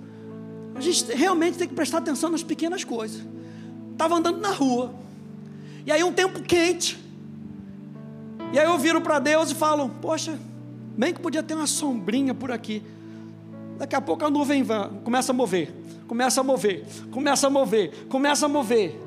[0.75, 3.23] a gente realmente tem que prestar atenção nas pequenas coisas.
[3.93, 4.95] Estava andando na rua,
[5.85, 6.99] e aí um tempo quente,
[8.53, 10.39] e aí eu viro para Deus e falo: Poxa,
[10.99, 12.83] Bem que podia ter uma sombrinha por aqui.
[13.79, 14.67] Daqui a pouco a nuvem
[15.05, 15.73] começa a mover,
[16.09, 19.01] começa a mover, começa a mover, começa a mover.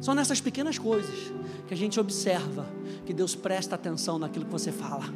[0.00, 1.32] São nessas pequenas coisas
[1.66, 2.64] que a gente observa
[3.04, 5.06] que Deus presta atenção naquilo que você fala.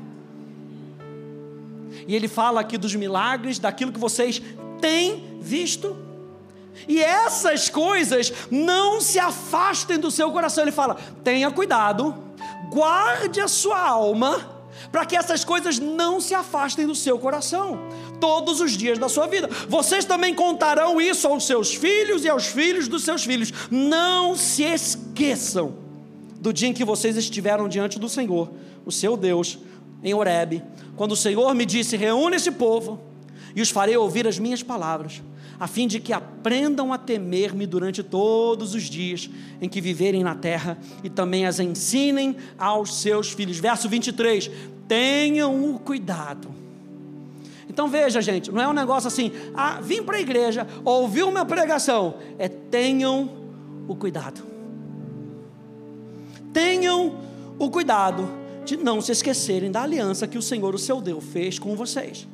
[2.09, 4.42] E Ele fala aqui dos milagres, daquilo que vocês
[4.81, 5.97] têm visto.
[6.88, 10.64] E essas coisas não se afastem do seu coração.
[10.64, 12.12] Ele fala: tenha cuidado,
[12.73, 14.52] guarde a sua alma
[14.90, 17.79] para que essas coisas não se afastem do seu coração,
[18.21, 19.49] todos os dias da sua vida.
[19.68, 23.53] Vocês também contarão isso aos seus filhos e aos filhos dos seus filhos.
[23.71, 25.75] Não se esqueçam
[26.40, 28.51] do dia em que vocês estiveram diante do Senhor,
[28.85, 29.59] o seu Deus,
[30.03, 30.62] em Horebe,
[30.97, 33.01] quando o Senhor me disse: Reúne esse povo
[33.55, 35.23] e os farei ouvir as minhas palavras
[35.62, 40.35] a fim de que aprendam a temer-me durante todos os dias em que viverem na
[40.35, 43.61] terra e também as ensinem aos seus filhos.
[43.61, 44.51] Verso 23:
[44.88, 46.48] tenham o cuidado.
[47.70, 51.44] Então veja, gente, não é um negócio assim, ah, vim para a igreja, ouviu uma
[51.44, 53.31] pregação, é tenham
[53.87, 54.42] o cuidado.
[56.53, 57.20] Tenham
[57.57, 58.29] o cuidado
[58.64, 62.27] de não se esquecerem da aliança que o Senhor, o seu Deus, fez com vocês.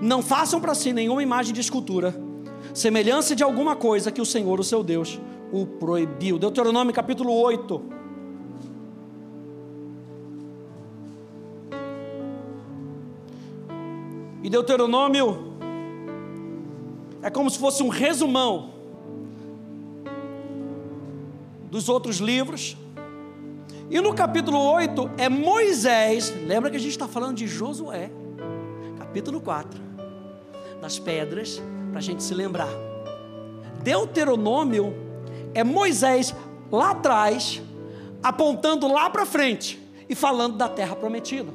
[0.00, 2.31] Não façam para si nenhuma imagem de escultura
[2.74, 5.20] semelhança de alguma coisa que o Senhor, o seu Deus,
[5.52, 6.38] o proibiu.
[6.38, 7.82] Deuteronômio capítulo 8.
[14.42, 15.52] E Deuteronômio
[17.22, 18.70] é como se fosse um resumão
[21.70, 22.76] dos outros livros.
[23.88, 28.10] E no capítulo 8 é Moisés, lembra que a gente está falando de Josué,
[28.98, 29.78] capítulo 4,
[30.80, 32.70] das pedras para a gente se lembrar.
[33.82, 34.94] Deuteronômio
[35.52, 36.34] é Moisés
[36.70, 37.60] lá atrás,
[38.22, 39.78] apontando lá para frente
[40.08, 41.52] e falando da terra prometida.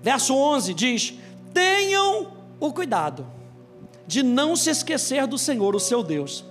[0.00, 1.14] Verso 11 diz:
[1.52, 3.26] Tenham o cuidado
[4.06, 6.44] de não se esquecer do Senhor, o seu Deus,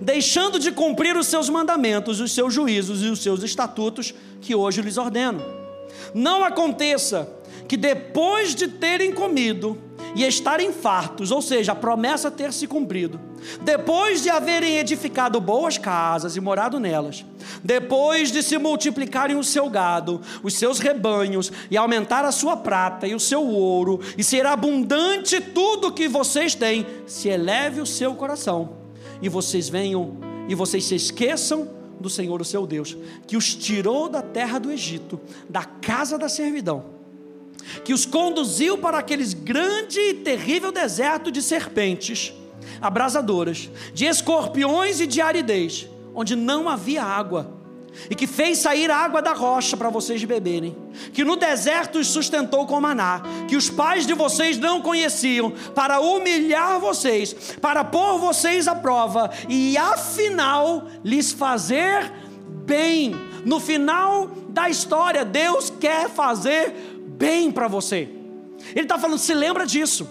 [0.00, 4.80] deixando de cumprir os seus mandamentos, os seus juízos e os seus estatutos que hoje
[4.80, 5.42] lhes ordeno.
[6.14, 7.28] Não aconteça
[7.68, 9.78] que depois de terem comido
[10.14, 13.20] e estarem fartos, ou seja, a promessa ter se cumprido,
[13.62, 17.24] depois de haverem edificado boas casas e morado nelas,
[17.62, 23.06] depois de se multiplicarem o seu gado, os seus rebanhos, e aumentar a sua prata
[23.06, 28.14] e o seu ouro, e ser abundante tudo que vocês têm, se eleve o seu
[28.14, 28.76] coração,
[29.20, 30.16] e vocês venham
[30.48, 34.70] e vocês se esqueçam do Senhor, o seu Deus, que os tirou da terra do
[34.70, 36.93] Egito, da casa da servidão
[37.84, 42.32] que os conduziu para aqueles grande e terrível deserto de serpentes
[42.80, 47.50] abrasadoras, de escorpiões e de aridez, onde não havia água,
[48.10, 50.76] e que fez sair água da rocha para vocês beberem,
[51.12, 56.00] que no deserto os sustentou com maná, que os pais de vocês não conheciam, para
[56.00, 62.12] humilhar vocês, para pôr vocês à prova e afinal lhes fazer
[62.66, 63.14] bem.
[63.44, 66.93] No final da história, Deus quer fazer
[67.24, 68.08] bem para você.
[68.74, 70.06] Ele está falando, se lembra disso.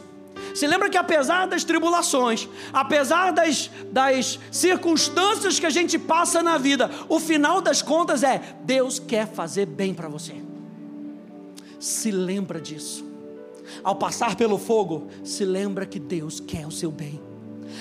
[0.55, 6.57] Se lembra que apesar das tribulações, apesar das, das circunstâncias que a gente passa na
[6.57, 10.35] vida, o final das contas é: Deus quer fazer bem para você.
[11.79, 13.05] Se lembra disso.
[13.83, 17.32] Ao passar pelo fogo, se lembra que Deus quer o seu bem.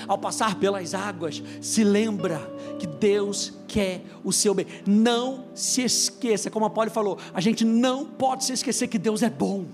[0.07, 2.39] Ao passar pelas águas, se lembra
[2.79, 4.65] que Deus quer o seu bem.
[4.85, 9.21] Não se esqueça, como a Paulo falou, a gente não pode se esquecer que Deus
[9.21, 9.65] é bom.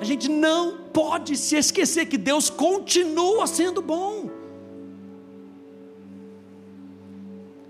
[0.00, 4.28] A gente não pode se esquecer que Deus continua sendo bom.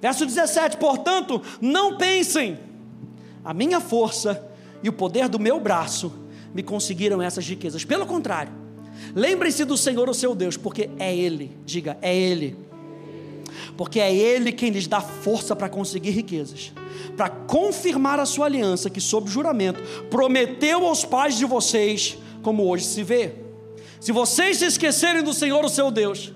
[0.00, 2.58] Verso 17: Portanto, não pensem,
[3.44, 4.50] a minha força
[4.82, 6.12] e o poder do meu braço
[6.54, 7.84] me conseguiram essas riquezas.
[7.84, 8.52] Pelo contrário,
[9.14, 12.56] lembrem-se do Senhor, o seu Deus, porque é Ele, diga, é Ele.
[13.76, 16.72] Porque é Ele quem lhes dá força para conseguir riquezas,
[17.16, 22.84] para confirmar a sua aliança que, sob juramento, prometeu aos pais de vocês, como hoje
[22.84, 23.34] se vê.
[24.00, 26.32] Se vocês se esquecerem do Senhor, o seu Deus,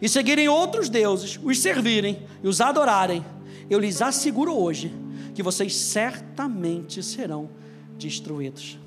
[0.00, 3.24] e seguirem outros deuses, os servirem e os adorarem,
[3.70, 4.92] eu lhes asseguro hoje
[5.34, 7.48] que vocês certamente serão
[7.98, 8.83] destruídos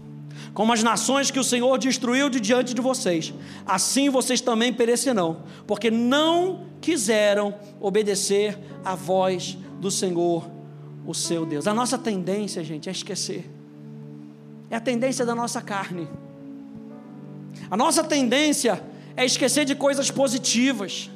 [0.54, 3.34] como as nações que o Senhor destruiu de diante de vocês,
[3.66, 10.50] assim vocês também perecerão, porque não quiseram obedecer à voz do Senhor,
[11.06, 11.68] o seu Deus.
[11.68, 13.50] A nossa tendência, gente, é esquecer.
[14.70, 16.08] É a tendência da nossa carne.
[17.70, 18.82] A nossa tendência
[19.16, 21.10] é esquecer de coisas positivas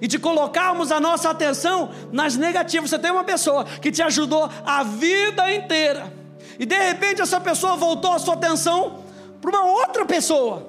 [0.00, 2.90] e de colocarmos a nossa atenção nas negativas.
[2.90, 6.19] Você tem uma pessoa que te ajudou a vida inteira
[6.60, 9.02] e de repente essa pessoa voltou a sua atenção
[9.40, 10.68] para uma outra pessoa.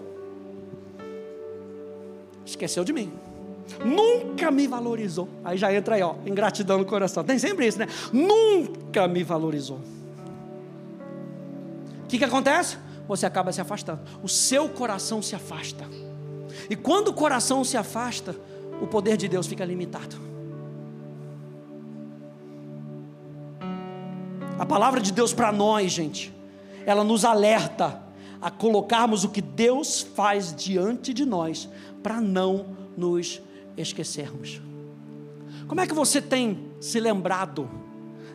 [2.45, 3.11] Esqueceu de mim.
[3.83, 5.27] Nunca me valorizou.
[5.43, 7.25] Aí já entra aí, ó, ingratidão no coração.
[7.25, 7.87] Tem sempre isso, né?
[8.13, 9.81] Nunca me valorizou.
[12.05, 12.77] O que, que acontece?
[13.05, 13.99] Você acaba se afastando.
[14.23, 15.83] O seu coração se afasta.
[16.69, 18.33] E quando o coração se afasta,
[18.81, 20.30] o poder de Deus fica limitado.
[24.61, 26.31] A palavra de Deus para nós, gente,
[26.85, 27.99] ela nos alerta
[28.39, 31.67] a colocarmos o que Deus faz diante de nós
[32.03, 33.41] para não nos
[33.75, 34.61] esquecermos.
[35.67, 37.67] Como é que você tem se lembrado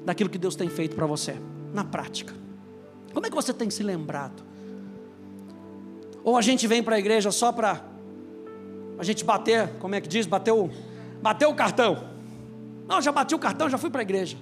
[0.05, 1.37] daquilo que Deus tem feito para você
[1.73, 2.35] na prática?
[3.15, 4.43] Como é que você tem se lembrado?
[6.25, 7.85] Ou a gente vem para a igreja só para
[8.99, 10.73] a gente bater, como é que diz, bateu,
[11.23, 12.09] bateu o cartão.
[12.89, 14.37] Não, já bati o cartão, já fui para a igreja.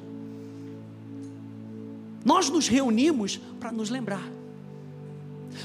[2.25, 4.27] Nós nos reunimos para nos lembrar.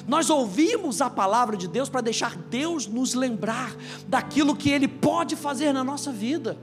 [0.08, 3.76] Nós ouvimos a palavra de Deus para deixar Deus nos lembrar
[4.08, 6.58] daquilo que Ele pode fazer na nossa vida.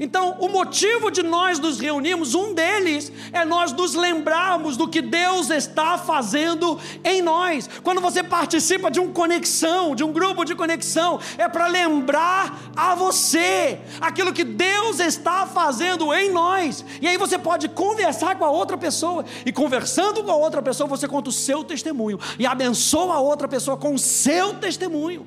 [0.00, 5.02] Então, o motivo de nós nos reunirmos, um deles é nós nos lembrarmos do que
[5.02, 7.68] Deus está fazendo em nós.
[7.82, 12.94] Quando você participa de uma conexão, de um grupo de conexão, é para lembrar a
[12.94, 16.84] você aquilo que Deus está fazendo em nós.
[17.00, 20.88] E aí você pode conversar com a outra pessoa, e conversando com a outra pessoa,
[20.88, 25.26] você conta o seu testemunho e abençoa a outra pessoa com o seu testemunho.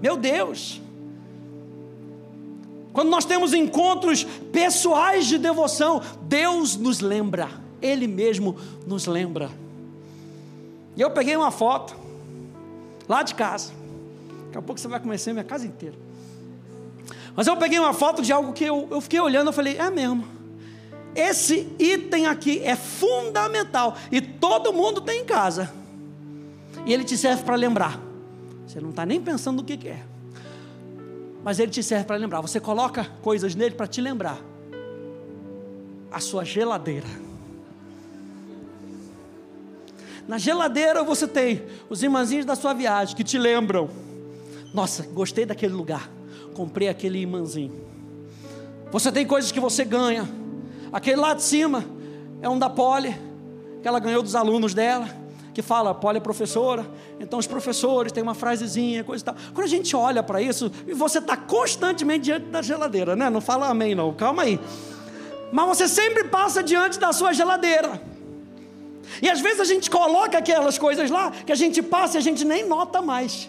[0.00, 0.83] Meu Deus!
[2.94, 4.22] Quando nós temos encontros
[4.52, 7.50] pessoais de devoção, Deus nos lembra,
[7.82, 9.50] Ele mesmo nos lembra.
[10.96, 11.96] E eu peguei uma foto
[13.08, 13.72] lá de casa.
[14.46, 15.96] Daqui a pouco você vai conhecer minha casa inteira.
[17.34, 19.90] Mas eu peguei uma foto de algo que eu, eu fiquei olhando, eu falei, é
[19.90, 20.24] mesmo.
[21.16, 25.68] Esse item aqui é fundamental e todo mundo tem em casa.
[26.86, 28.00] E ele te serve para lembrar.
[28.68, 30.13] Você não está nem pensando no que, que é.
[31.44, 32.40] Mas ele te serve para lembrar.
[32.40, 34.40] Você coloca coisas nele para te lembrar.
[36.10, 37.06] A sua geladeira.
[40.26, 43.90] Na geladeira você tem os imãzinhos da sua viagem que te lembram.
[44.72, 46.08] Nossa, gostei daquele lugar.
[46.54, 47.84] Comprei aquele imãzinho.
[48.90, 50.26] Você tem coisas que você ganha.
[50.90, 51.84] Aquele lá de cima
[52.40, 53.14] é um da Poli,
[53.82, 55.08] que ela ganhou dos alunos dela,
[55.54, 56.84] que fala, Poli é professora,
[57.20, 59.36] então os professores têm uma frasezinha, coisa e tal.
[59.54, 63.30] Quando a gente olha para isso, e você está constantemente diante da geladeira, né?
[63.30, 64.58] Não fala amém, não, calma aí.
[65.52, 68.02] Mas você sempre passa diante da sua geladeira.
[69.22, 72.22] E às vezes a gente coloca aquelas coisas lá que a gente passa e a
[72.22, 73.48] gente nem nota mais.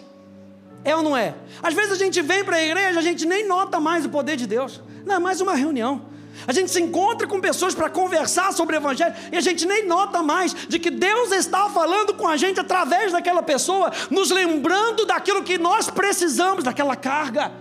[0.84, 1.34] É ou não é?
[1.60, 4.36] Às vezes a gente vem para a igreja, a gente nem nota mais o poder
[4.36, 4.80] de Deus.
[5.04, 6.02] Não é mais uma reunião.
[6.44, 9.86] A gente se encontra com pessoas para conversar sobre o Evangelho e a gente nem
[9.86, 15.06] nota mais de que Deus está falando com a gente através daquela pessoa, nos lembrando
[15.06, 17.52] daquilo que nós precisamos, daquela carga.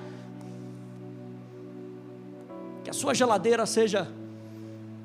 [2.83, 4.07] Que a sua geladeira seja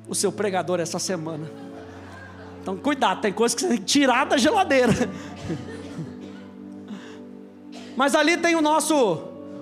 [0.07, 1.49] o seu pregador essa semana.
[2.61, 4.93] Então, cuidado, tem coisas que você tem que tirar da geladeira.
[7.95, 8.95] Mas ali tem o nosso,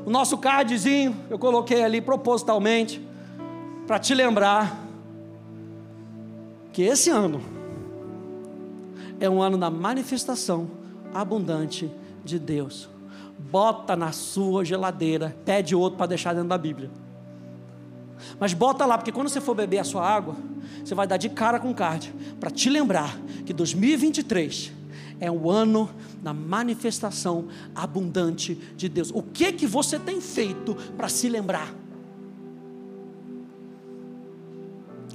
[0.06, 3.02] o nosso cardzinho, eu coloquei ali propositalmente,
[3.90, 4.86] para te lembrar
[6.72, 7.42] que esse ano
[9.20, 10.70] é um ano da manifestação
[11.12, 11.90] abundante
[12.24, 12.88] de Deus.
[13.40, 16.92] Bota na sua geladeira, pede outro para deixar dentro da Bíblia.
[18.40, 20.36] Mas bota lá, porque quando você for beber a sua água,
[20.86, 24.72] você vai dar de cara com card para te lembrar que 2023
[25.20, 25.90] é o ano
[26.22, 29.10] da manifestação abundante de Deus.
[29.12, 31.74] O que que você tem feito para se lembrar?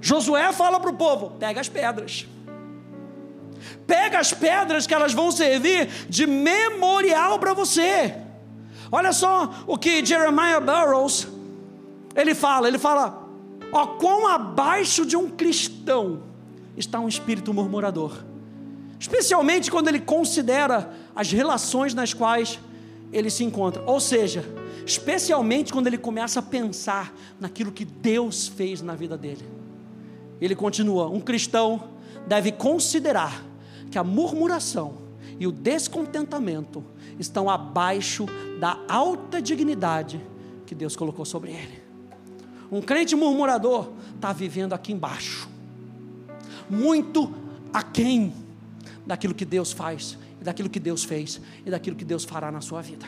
[0.04, 2.26] Josué fala para o povo: pega as pedras.
[3.86, 8.14] Pega as pedras que elas vão servir de memorial para você.
[8.92, 11.26] Olha só o que Jeremiah Burroughs
[12.14, 13.26] ele fala, ele fala:
[13.72, 16.22] ó, quão abaixo de um cristão
[16.76, 18.22] está um espírito murmurador.
[19.00, 22.60] Especialmente quando ele considera as relações nas quais
[23.10, 23.82] ele se encontra.
[23.86, 24.44] Ou seja,
[24.84, 29.63] especialmente quando ele começa a pensar naquilo que Deus fez na vida dele.
[30.40, 31.90] Ele continua: um cristão
[32.26, 33.44] deve considerar
[33.90, 34.98] que a murmuração
[35.38, 36.84] e o descontentamento
[37.18, 38.26] estão abaixo
[38.58, 40.20] da alta dignidade
[40.66, 41.82] que Deus colocou sobre ele.
[42.70, 45.48] Um crente murmurador está vivendo aqui embaixo,
[46.68, 47.32] muito
[47.72, 48.32] aquém
[49.06, 52.82] daquilo que Deus faz, daquilo que Deus fez e daquilo que Deus fará na sua
[52.82, 53.06] vida.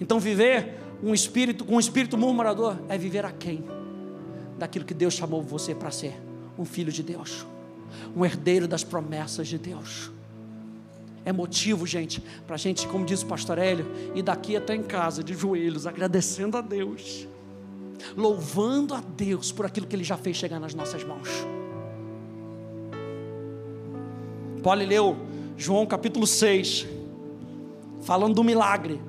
[0.00, 3.64] Então, viver um espírito com um espírito murmurador é viver aquém
[4.60, 6.14] daquilo que Deus chamou você para ser,
[6.58, 7.44] um filho de Deus,
[8.14, 10.10] um herdeiro das promessas de Deus.
[11.24, 14.82] É motivo, gente, para a gente, como diz o pastor Hélio, ir daqui até em
[14.82, 17.26] casa, de joelhos, agradecendo a Deus
[18.16, 21.28] louvando a Deus por aquilo que Ele já fez chegar nas nossas mãos.
[24.62, 25.16] Paulo leu
[25.56, 26.86] João capítulo 6,
[28.02, 29.00] falando do milagre.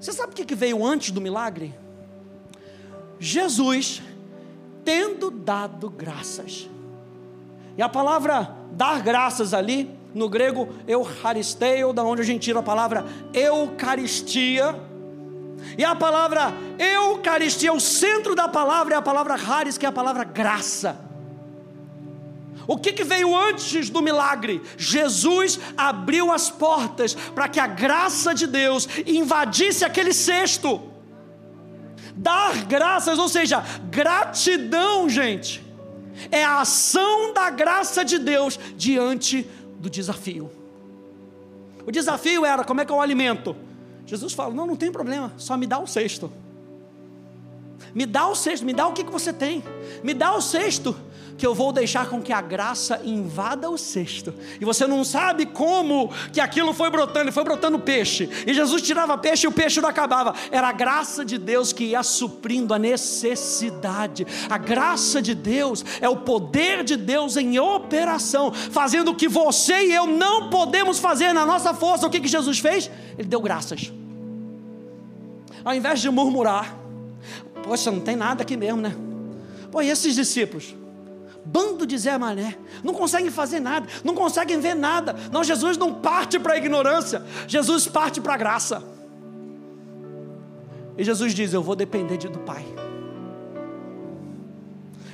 [0.00, 1.74] Você sabe o que veio antes do milagre?
[3.18, 4.02] Jesus
[4.86, 6.70] tendo dado graças.
[7.76, 12.62] E a palavra dar graças ali, no grego eucharisteo, da onde a gente tira a
[12.62, 14.74] palavra eucaristia,
[15.76, 19.92] e a palavra Eucaristia, o centro da palavra é a palavra Haris, que é a
[19.92, 21.00] palavra graça.
[22.66, 24.60] O que, que veio antes do milagre?
[24.76, 30.95] Jesus abriu as portas para que a graça de Deus invadisse aquele cesto.
[32.16, 35.62] Dar graças, ou seja, gratidão, gente,
[36.30, 39.46] é a ação da graça de Deus diante
[39.78, 40.50] do desafio.
[41.86, 43.54] O desafio era: como é que eu alimento?
[44.06, 46.32] Jesus fala: Não, não tem problema, só me dá o cesto.
[47.94, 49.62] Me dá o cesto, me dá o que, que você tem,
[50.02, 50.96] me dá o cesto,
[51.36, 54.32] que eu vou deixar com que a graça invada o cesto.
[54.60, 58.28] E você não sabe como que aquilo foi brotando, e foi brotando peixe.
[58.46, 60.34] E Jesus tirava peixe e o peixe não acabava.
[60.50, 64.26] Era a graça de Deus que ia suprindo a necessidade.
[64.48, 69.86] A graça de Deus é o poder de Deus em operação, fazendo o que você
[69.86, 72.06] e eu não podemos fazer na nossa força.
[72.06, 72.90] O que, que Jesus fez?
[73.18, 73.92] Ele deu graças.
[75.64, 76.76] Ao invés de murmurar,
[77.62, 78.94] poxa, não tem nada aqui mesmo, né?
[79.70, 80.74] Pô, e esses discípulos?
[81.46, 85.14] Bando de Zé Mané, não conseguem fazer nada, não conseguem ver nada.
[85.30, 88.82] Não, Jesus não parte para a ignorância, Jesus parte para a graça.
[90.98, 92.64] E Jesus diz: Eu vou depender de, do Pai.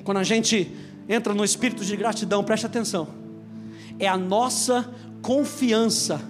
[0.05, 0.75] Quando a gente
[1.09, 3.09] entra no espírito de gratidão, preste atenção.
[3.99, 6.21] É a nossa confiança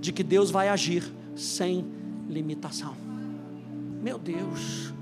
[0.00, 1.04] de que Deus vai agir
[1.36, 1.84] sem
[2.28, 2.96] limitação.
[4.02, 4.95] Meu Deus.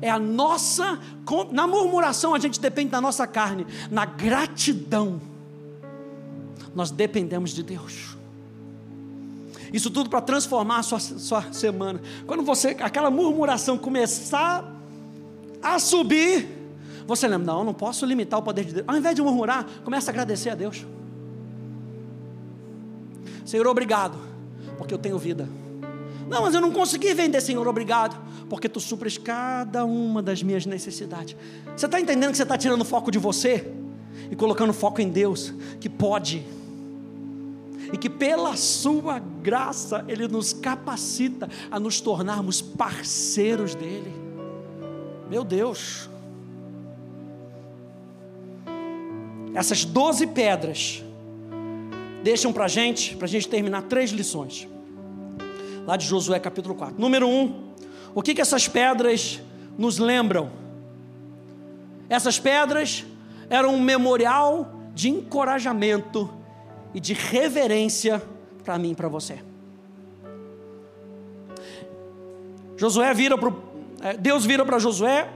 [0.00, 0.98] É a nossa.
[1.50, 3.66] Na murmuração a gente depende da nossa carne.
[3.90, 5.20] Na gratidão,
[6.74, 8.16] nós dependemos de Deus.
[9.72, 12.00] Isso tudo para transformar a sua, sua semana.
[12.26, 14.64] Quando você, aquela murmuração começar
[15.62, 16.48] a subir,
[17.06, 18.84] você lembra, não, não posso limitar o poder de Deus.
[18.86, 20.86] Ao invés de murmurar, comece a agradecer a Deus.
[23.44, 24.18] Senhor, obrigado,
[24.76, 25.48] porque eu tenho vida.
[26.28, 28.16] Não, mas eu não consegui vender, Senhor, obrigado,
[28.50, 31.34] porque tu supres cada uma das minhas necessidades.
[31.74, 33.72] Você está entendendo que você está tirando foco de você
[34.30, 36.44] e colocando foco em Deus, que pode,
[37.92, 44.12] e que pela Sua graça Ele nos capacita a nos tornarmos parceiros dEle.
[45.30, 46.10] Meu Deus,
[49.54, 51.02] essas doze pedras
[52.22, 54.68] deixam para gente, para a gente terminar, três lições.
[55.88, 57.00] Lá de Josué capítulo 4.
[57.00, 57.72] Número um,
[58.14, 59.40] o que, que essas pedras
[59.78, 60.50] nos lembram?
[62.10, 63.06] Essas pedras
[63.48, 66.30] eram um memorial de encorajamento
[66.92, 68.22] e de reverência
[68.62, 69.42] para mim e para você.
[72.76, 73.50] Josué vira para
[74.02, 75.26] é, Deus vira para Josué,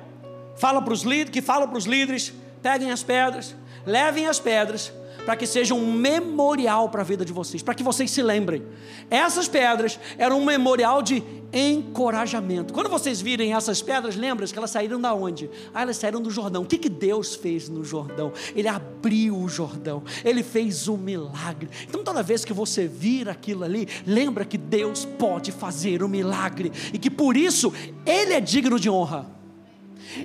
[0.54, 2.30] fala para os líderes, que fala para os líderes,
[2.60, 4.92] peguem as pedras, levem as pedras
[5.24, 8.62] para que seja um memorial para a vida de vocês, para que vocês se lembrem.
[9.10, 12.72] Essas pedras eram um memorial de encorajamento.
[12.72, 15.50] Quando vocês virem essas pedras, lembram que elas saíram da onde?
[15.74, 16.62] Ah, elas saíram do Jordão.
[16.62, 18.32] O que, que Deus fez no Jordão?
[18.56, 21.68] Ele abriu o Jordão, ele fez um milagre.
[21.88, 26.72] Então, toda vez que você vir aquilo ali, lembra que Deus pode fazer um milagre
[26.92, 27.72] e que por isso
[28.06, 29.26] ele é digno de honra,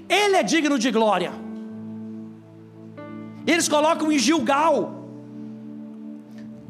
[0.10, 1.47] ele é digno de glória.
[3.48, 5.06] Eles colocam em Gilgal.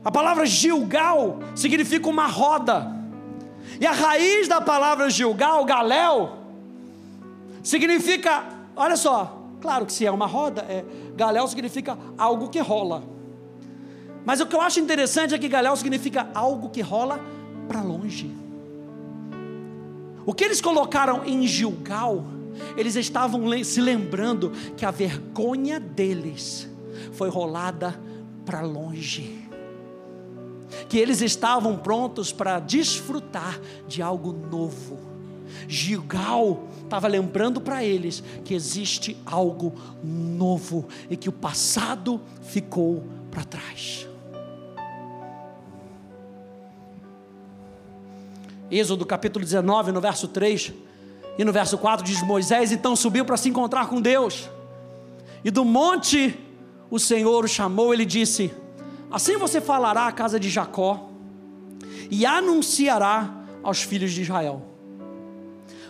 [0.06, 2.96] A palavra Gilgal significa uma roda.
[3.82, 6.38] E a raiz da palavra Gilgal, Galéu,
[7.64, 8.44] significa,
[8.76, 13.04] olha só, claro que se é uma roda, é, Galéu significa algo que rola.
[14.24, 17.20] Mas o que eu acho interessante é que Galéu significa algo que rola
[17.68, 18.32] para longe.
[20.26, 22.24] O que eles colocaram em Gilgal
[22.76, 26.67] eles estavam se lembrando que a vergonha deles
[27.14, 28.00] foi rolada
[28.46, 29.48] para longe.
[30.90, 35.00] Que eles estavam prontos para desfrutar de algo novo.
[35.68, 39.74] Gilgal estava lembrando para eles que existe algo
[40.04, 44.08] novo e que o passado ficou para trás.
[48.70, 50.74] Êxodo capítulo 19, no verso 3
[51.38, 54.50] e no verso 4 diz: Moisés então subiu para se encontrar com Deus.
[55.44, 56.38] E do monte
[56.90, 58.52] o Senhor o chamou, ele disse:
[59.12, 61.10] Assim você falará à casa de Jacó
[62.10, 64.62] e anunciará aos filhos de Israel: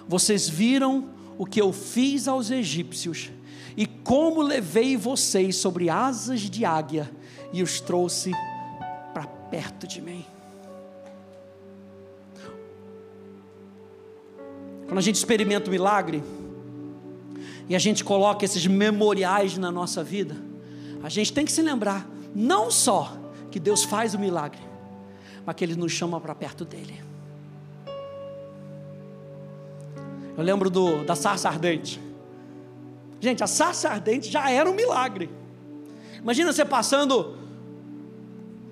[0.08, 3.32] Vocês viram o que eu fiz aos egípcios
[3.76, 7.10] e como levei vocês sobre asas de águia
[7.54, 8.32] e os trouxe
[9.14, 10.26] para perto de mim.
[14.88, 16.24] Quando a gente experimenta o milagre,
[17.70, 20.47] e a gente coloca esses memoriais na nossa vida,
[21.04, 23.16] a gente tem que se lembrar, não só
[23.52, 24.60] que Deus faz o milagre,
[25.46, 27.02] mas que Ele nos chama para perto dEle.
[30.38, 32.00] Eu lembro do, da sarça ardente.
[33.20, 35.30] Gente, a sarça ardente já era um milagre.
[36.22, 37.36] Imagina você passando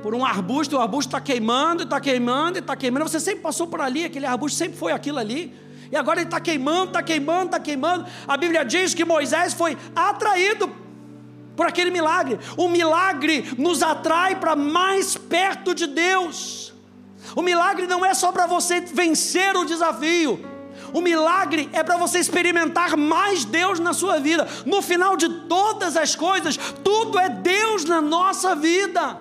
[0.04, 3.10] por um arbusto, o arbusto está queimando, está queimando, está queimando.
[3.10, 5.52] Você sempre passou por ali, aquele arbusto sempre foi aquilo ali.
[5.92, 8.06] E agora ele está queimando, está queimando, está queimando.
[8.28, 10.70] A Bíblia diz que Moisés foi atraído
[11.56, 12.40] por aquele milagre.
[12.58, 16.74] O milagre nos atrai para mais perto de Deus.
[17.36, 20.40] O milagre não é só para você vencer o desafio.
[20.94, 24.48] O milagre é para você experimentar mais Deus na sua vida.
[24.66, 29.20] No final de todas as coisas, tudo é Deus na nossa vida.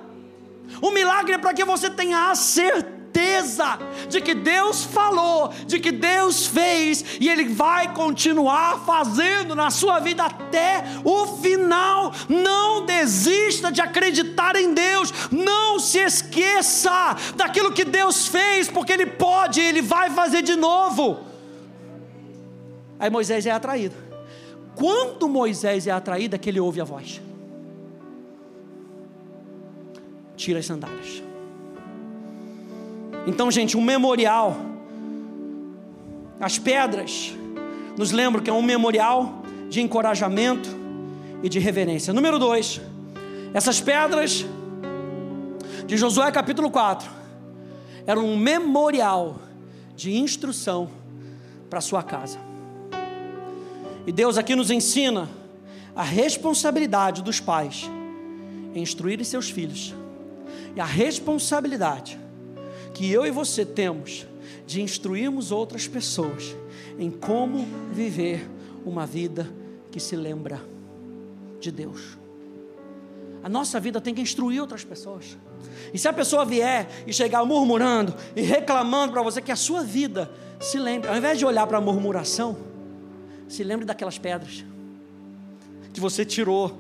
[0.81, 5.79] O milagre é para que você tenha a certeza certeza de que Deus falou, de
[5.79, 12.13] que Deus fez e Ele vai continuar fazendo na sua vida até o final.
[12.29, 19.07] Não desista de acreditar em Deus, não se esqueça daquilo que Deus fez, porque Ele
[19.07, 21.21] pode, Ele vai fazer de novo.
[22.99, 23.95] Aí Moisés é atraído.
[24.75, 27.21] Quando Moisés é atraído, é que ele ouve a voz.
[30.37, 31.23] Tira as sandálias.
[33.27, 34.57] Então, gente, um memorial
[36.41, 37.33] As pedras
[37.97, 40.69] nos lembram que é um memorial de encorajamento
[41.43, 42.13] e de reverência.
[42.13, 42.81] Número dois,
[43.55, 44.45] essas pedras
[45.87, 47.09] de Josué capítulo 4
[48.07, 49.37] eram um memorial
[49.95, 50.91] de instrução
[51.71, 52.39] para sua casa.
[54.07, 55.29] E Deus aqui nos ensina
[55.95, 57.89] a responsabilidade dos pais
[58.75, 59.95] em instruírem seus filhos
[60.77, 62.19] e a responsabilidade
[62.95, 64.27] que eu e você temos
[64.67, 66.57] de instruirmos outras pessoas
[66.99, 68.49] em como viver
[68.87, 69.53] uma vida
[69.91, 70.63] que se lembra
[71.61, 72.17] de Deus.
[73.43, 75.37] A nossa vida tem que instruir outras pessoas.
[75.93, 79.83] E se a pessoa vier e chegar murmurando e reclamando para você que a sua
[79.83, 80.31] vida
[80.61, 82.57] se lembre, ao invés de olhar para a murmuração,
[83.49, 84.65] se lembre daquelas pedras
[85.93, 86.77] que você tirou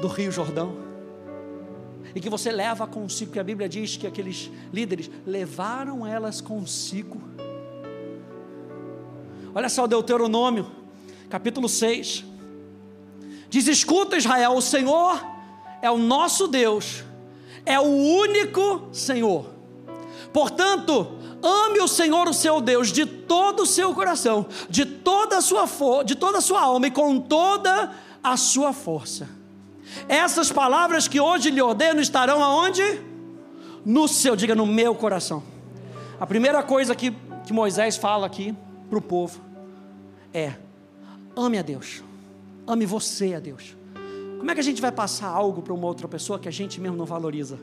[0.00, 0.83] do Rio Jordão
[2.14, 7.20] e que você leva consigo, que a Bíblia diz que aqueles líderes levaram elas consigo.
[9.54, 10.70] Olha só o Deuteronômio,
[11.28, 12.24] capítulo 6.
[13.50, 15.24] Diz: Escuta, Israel, o Senhor
[15.82, 17.02] é o nosso Deus,
[17.66, 19.46] é o único Senhor.
[20.32, 25.40] Portanto, ame o Senhor, o seu Deus, de todo o seu coração, de toda a
[25.40, 25.66] sua,
[26.04, 27.92] de toda a sua alma e com toda
[28.22, 29.43] a sua força.
[30.08, 32.82] Essas palavras que hoje lhe ordeno estarão aonde?
[33.84, 35.42] No seu, diga no meu coração.
[36.18, 37.12] A primeira coisa que,
[37.46, 38.54] que Moisés fala aqui
[38.88, 39.40] para o povo
[40.32, 40.54] é:
[41.36, 42.02] ame a Deus,
[42.66, 43.76] ame você a Deus.
[44.38, 46.80] Como é que a gente vai passar algo para uma outra pessoa que a gente
[46.80, 47.58] mesmo não valoriza?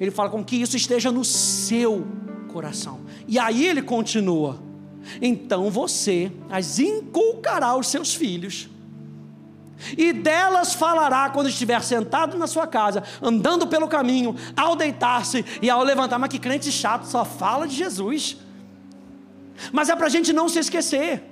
[0.00, 2.04] Ele fala com que isso esteja no seu
[2.52, 3.00] coração.
[3.28, 4.58] E aí ele continua:
[5.20, 8.68] então você as inculcará aos seus filhos
[9.96, 15.68] e delas falará quando estiver sentado na sua casa, andando pelo caminho, ao deitar-se e
[15.68, 16.18] ao levantar.
[16.18, 18.36] Mas que crente chato, só fala de Jesus.
[19.72, 21.22] Mas é para a gente não se esquecer,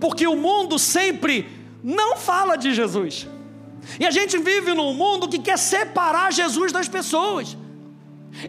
[0.00, 1.48] porque o mundo sempre
[1.82, 3.26] não fala de Jesus.
[4.00, 7.56] E a gente vive num mundo que quer separar Jesus das pessoas.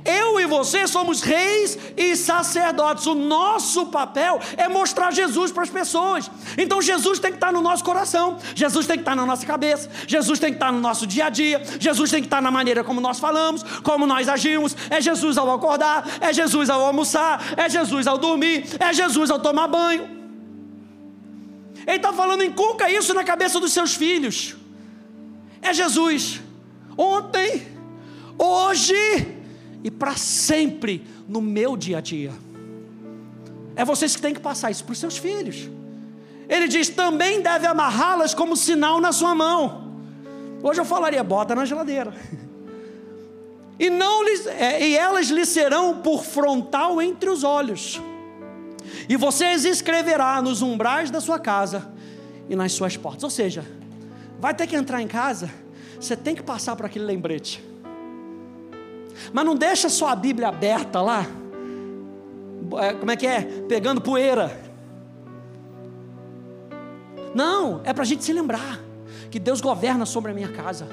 [0.04, 3.06] Eu e você somos reis e sacerdotes.
[3.06, 6.30] O nosso papel é mostrar Jesus para as pessoas.
[6.58, 9.90] Então Jesus tem que estar no nosso coração, Jesus tem que estar na nossa cabeça,
[10.06, 12.84] Jesus tem que estar no nosso dia a dia, Jesus tem que estar na maneira
[12.84, 14.76] como nós falamos, como nós agimos.
[14.90, 19.40] É Jesus ao acordar, é Jesus ao almoçar, é Jesus ao dormir, é Jesus ao
[19.40, 20.18] tomar banho.
[21.86, 24.56] Ele está falando, inculca isso na cabeça dos seus filhos.
[25.62, 26.42] É Jesus.
[26.98, 27.66] Ontem,
[28.38, 29.37] hoje
[29.84, 32.34] e para sempre no meu dia a dia.
[33.76, 35.70] É vocês que têm que passar isso para os seus filhos.
[36.50, 39.94] Ele diz: também deve amarrá-las como sinal na sua mão.
[40.64, 42.14] Hoje eu falaria: bota na geladeira.
[43.80, 48.02] E, não lhes, é, e elas lhe serão por frontal entre os olhos.
[49.08, 51.88] E vocês escreverá nos umbrais da sua casa
[52.50, 53.24] e nas suas portas.
[53.24, 53.64] Ou seja,
[54.40, 55.52] vai ter que entrar em casa,
[56.00, 57.64] você tem que passar por aquele lembrete.
[59.34, 61.26] Mas não deixa só a Bíblia aberta lá.
[62.80, 63.42] É, como é que é?
[63.68, 64.60] Pegando poeira.
[67.34, 68.80] Não, é para a gente se lembrar
[69.30, 70.88] que Deus governa sobre a minha casa.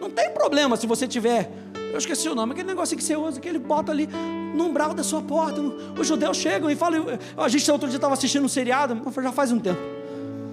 [0.00, 1.50] Não tem problema se você tiver,
[1.92, 4.08] eu esqueci o nome, aquele negócio que você usa, que ele bota ali
[4.54, 5.60] no umbral da sua porta.
[5.60, 7.06] Os judeus chegam e falam.
[7.36, 9.80] A gente outro dia estava assistindo um seriado, já faz um tempo.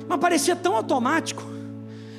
[0.07, 1.43] Mas parecia tão automático.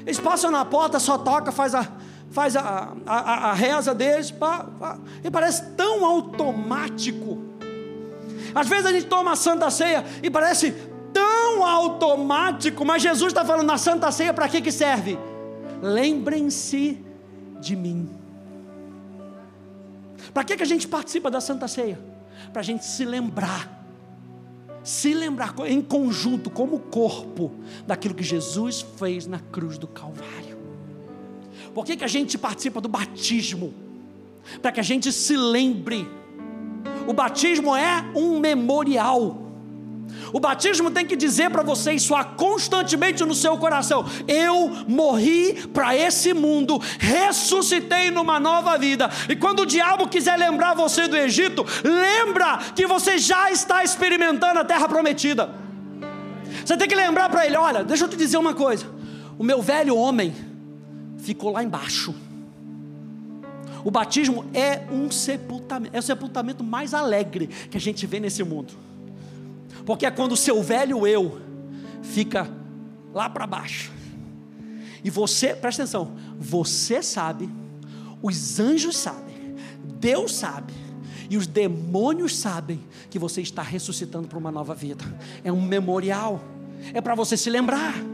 [0.07, 1.89] Eles passam na porta, só toca, faz a,
[2.31, 7.39] faz a, a, a reza deles, pá, pá, e parece tão automático.
[8.55, 10.73] Às vezes a gente toma a Santa Ceia e parece
[11.13, 15.19] tão automático, mas Jesus está falando na Santa Ceia para que, que serve?
[15.83, 17.05] Lembrem-se
[17.61, 18.11] de mim.
[20.33, 21.99] Para que, que a gente participa da Santa Ceia?
[22.53, 23.85] Para a gente se lembrar
[24.85, 27.51] se lembrar em conjunto, como corpo,
[27.87, 30.54] daquilo que Jesus fez na cruz do Calvário.
[31.75, 33.75] Por que, que a gente participa do batismo?
[34.63, 36.09] Para que a gente se lembre.
[37.07, 39.45] O batismo é um memorial.
[40.33, 45.97] O batismo tem que dizer para você isso constantemente no seu coração: eu morri para
[45.97, 49.11] esse mundo, ressuscitei numa nova vida.
[49.29, 54.61] E quando o diabo quiser lembrar você do Egito, lembra que você já está experimentando
[54.61, 55.51] a terra prometida.
[56.65, 58.87] Você tem que lembrar para ele: olha, deixa eu te dizer uma coisa.
[59.39, 60.35] O meu velho homem,
[61.25, 62.15] ficou lá embaixo.
[63.85, 68.43] O batismo é um sepultamento, é o sepultamento mais alegre que a gente vê nesse
[68.45, 68.73] mundo.
[69.85, 71.41] Porque é quando o seu velho eu
[72.03, 72.49] fica
[73.13, 73.93] lá para baixo.
[75.03, 77.49] E você, presta atenção, você sabe,
[78.23, 79.55] os anjos sabem,
[80.01, 80.73] Deus sabe,
[81.29, 85.05] e os demônios sabem que você está ressuscitando para uma nova vida.
[85.43, 86.43] É um memorial,
[86.95, 88.14] é para você se lembrar.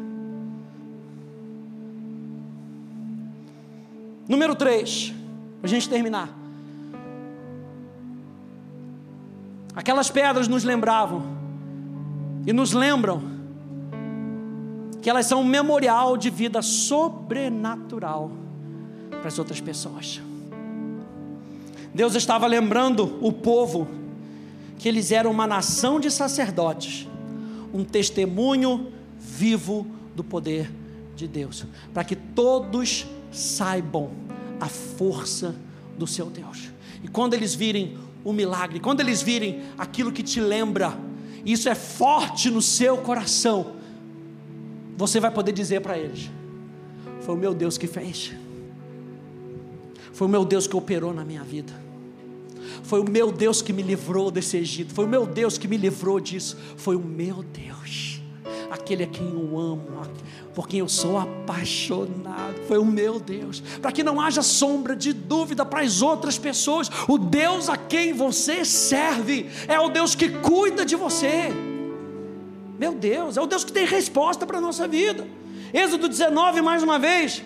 [4.31, 5.12] Número 3,
[5.61, 6.33] para a gente terminar.
[9.74, 11.24] Aquelas pedras nos lembravam
[12.47, 13.24] e nos lembram
[15.03, 18.31] que elas são um memorial de vida sobrenatural
[19.11, 20.20] para as outras pessoas.
[21.93, 23.89] Deus estava lembrando o povo
[24.78, 27.09] que eles eram uma nação de sacerdotes,
[27.74, 30.70] um testemunho vivo do poder
[31.16, 34.11] de Deus, para que todos saibam
[34.61, 35.55] a força
[35.97, 36.70] do seu Deus.
[37.03, 40.99] E quando eles virem o milagre, quando eles virem aquilo que te lembra,
[41.45, 43.74] isso é forte no seu coração,
[44.97, 46.31] você vai poder dizer para eles:
[47.22, 48.33] Foi o meu Deus que fez,
[50.12, 51.72] foi o meu Deus que operou na minha vida,
[52.83, 55.78] foi o meu Deus que me livrou desse Egito, foi o meu Deus que me
[55.78, 58.20] livrou disso, foi o meu Deus,
[58.70, 59.87] aquele a quem eu amo,
[60.55, 65.12] por quem eu sou apaixonado, foi o meu Deus, para que não haja sombra de
[65.12, 70.28] dúvida para as outras pessoas, o Deus a quem você serve é o Deus que
[70.28, 71.53] cuida de você.
[72.78, 75.26] Meu Deus, é o Deus que tem resposta para a nossa vida.
[75.72, 77.42] Êxodo 19, mais uma vez,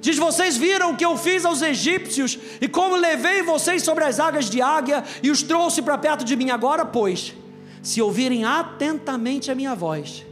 [0.00, 4.20] diz: Vocês viram o que eu fiz aos egípcios e como levei vocês sobre as
[4.20, 6.50] águas de águia e os trouxe para perto de mim.
[6.50, 7.34] Agora, pois,
[7.82, 10.24] se ouvirem atentamente a minha voz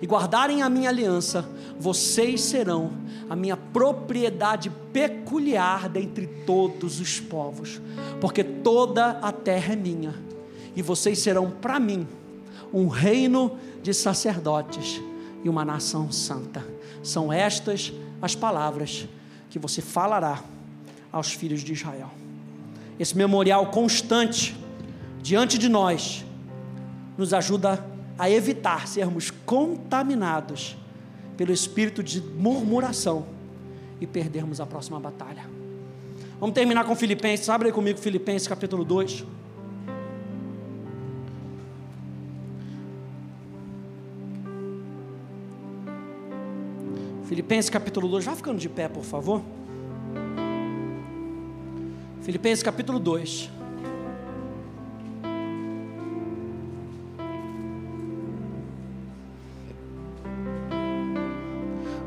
[0.00, 1.48] e guardarem a minha aliança,
[1.78, 2.92] vocês serão
[3.28, 7.80] a minha propriedade peculiar dentre todos os povos,
[8.20, 10.14] porque toda a terra é minha,
[10.74, 12.06] e vocês serão para mim
[12.72, 15.00] um reino de sacerdotes
[15.44, 16.66] e uma nação santa.
[17.02, 19.06] São estas as palavras
[19.48, 20.42] que você falará
[21.12, 22.10] aos filhos de Israel.
[22.98, 24.56] Esse memorial constante
[25.22, 26.24] diante de nós
[27.16, 27.84] nos ajuda
[28.18, 30.76] a evitar sermos contaminados
[31.38, 33.24] pelo espírito de murmuração
[34.00, 35.46] e perdermos a próxima batalha.
[36.40, 39.24] Vamos terminar com Filipenses, abre aí comigo Filipenses capítulo 2.
[47.24, 49.40] Filipenses capítulo 2, vai ficando de pé, por favor.
[52.22, 53.57] Filipenses capítulo 2.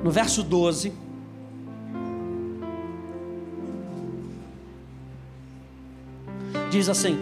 [0.04, 0.94] No verso 12.
[6.70, 7.18] Diz assim: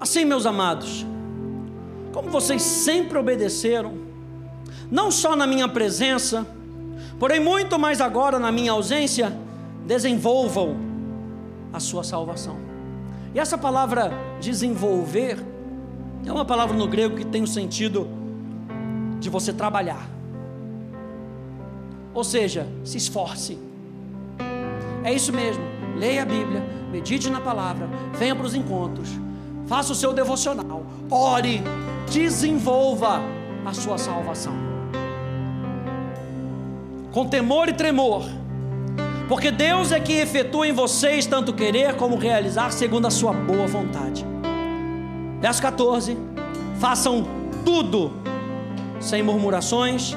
[0.00, 1.04] Assim, meus amados,
[2.12, 3.94] como vocês sempre obedeceram,
[4.90, 6.46] não só na minha presença,
[7.18, 9.36] porém muito mais agora na minha ausência,
[9.86, 10.76] desenvolvam
[11.72, 12.56] a sua salvação.
[13.34, 14.10] E essa palavra
[14.40, 15.38] desenvolver
[16.24, 18.08] é uma palavra no grego que tem o sentido
[19.20, 20.17] de você trabalhar.
[22.18, 23.56] Ou seja, se esforce.
[25.04, 25.62] É isso mesmo.
[25.96, 27.88] Leia a Bíblia, medite na palavra,
[28.18, 29.08] venha para os encontros,
[29.68, 31.62] faça o seu devocional, ore,
[32.10, 33.22] desenvolva
[33.64, 34.52] a sua salvação.
[37.12, 38.24] Com temor e tremor,
[39.28, 43.68] porque Deus é que efetua em vocês tanto querer como realizar segundo a sua boa
[43.68, 44.26] vontade.
[45.40, 46.18] Verso 14:
[46.80, 47.24] façam
[47.64, 48.12] tudo
[48.98, 50.16] sem murmurações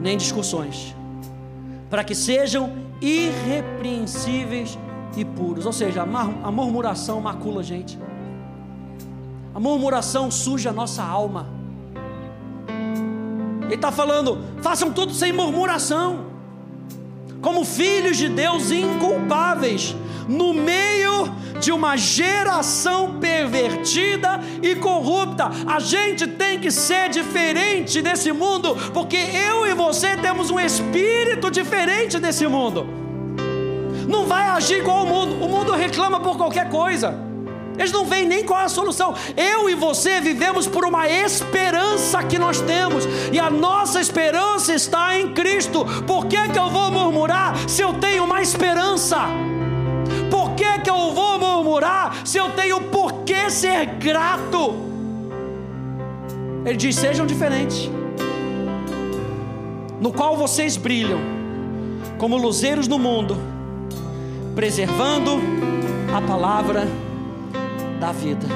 [0.00, 0.94] nem discussões
[1.94, 4.76] para que sejam irrepreensíveis
[5.16, 5.64] e puros.
[5.64, 7.96] Ou seja, a murmuração macula a gente.
[9.54, 11.46] A murmuração suja a nossa alma.
[13.66, 16.24] Ele está falando: façam tudo sem murmuração,
[17.40, 19.94] como filhos de Deus inculpáveis,
[20.28, 25.50] no meio de uma geração pervertida e corrupta.
[25.66, 31.50] A gente tem que ser diferente desse mundo, porque eu e você temos um espírito
[31.50, 32.86] diferente desse mundo.
[34.08, 35.44] Não vai agir igual o mundo.
[35.44, 37.14] O mundo reclama por qualquer coisa.
[37.76, 39.14] Eles não veem nem qual é a solução.
[39.36, 45.18] Eu e você vivemos por uma esperança que nós temos, e a nossa esperança está
[45.18, 45.84] em Cristo.
[46.06, 49.18] Por que, que eu vou murmurar se eu tenho uma esperança?
[50.56, 54.74] Que, que eu vou murmurar se eu tenho por que ser grato?
[56.64, 57.90] Ele diz: sejam diferentes,
[60.00, 61.20] no qual vocês brilham
[62.18, 63.36] como luzeiros no mundo,
[64.54, 65.32] preservando
[66.16, 66.86] a palavra
[68.00, 68.46] da vida.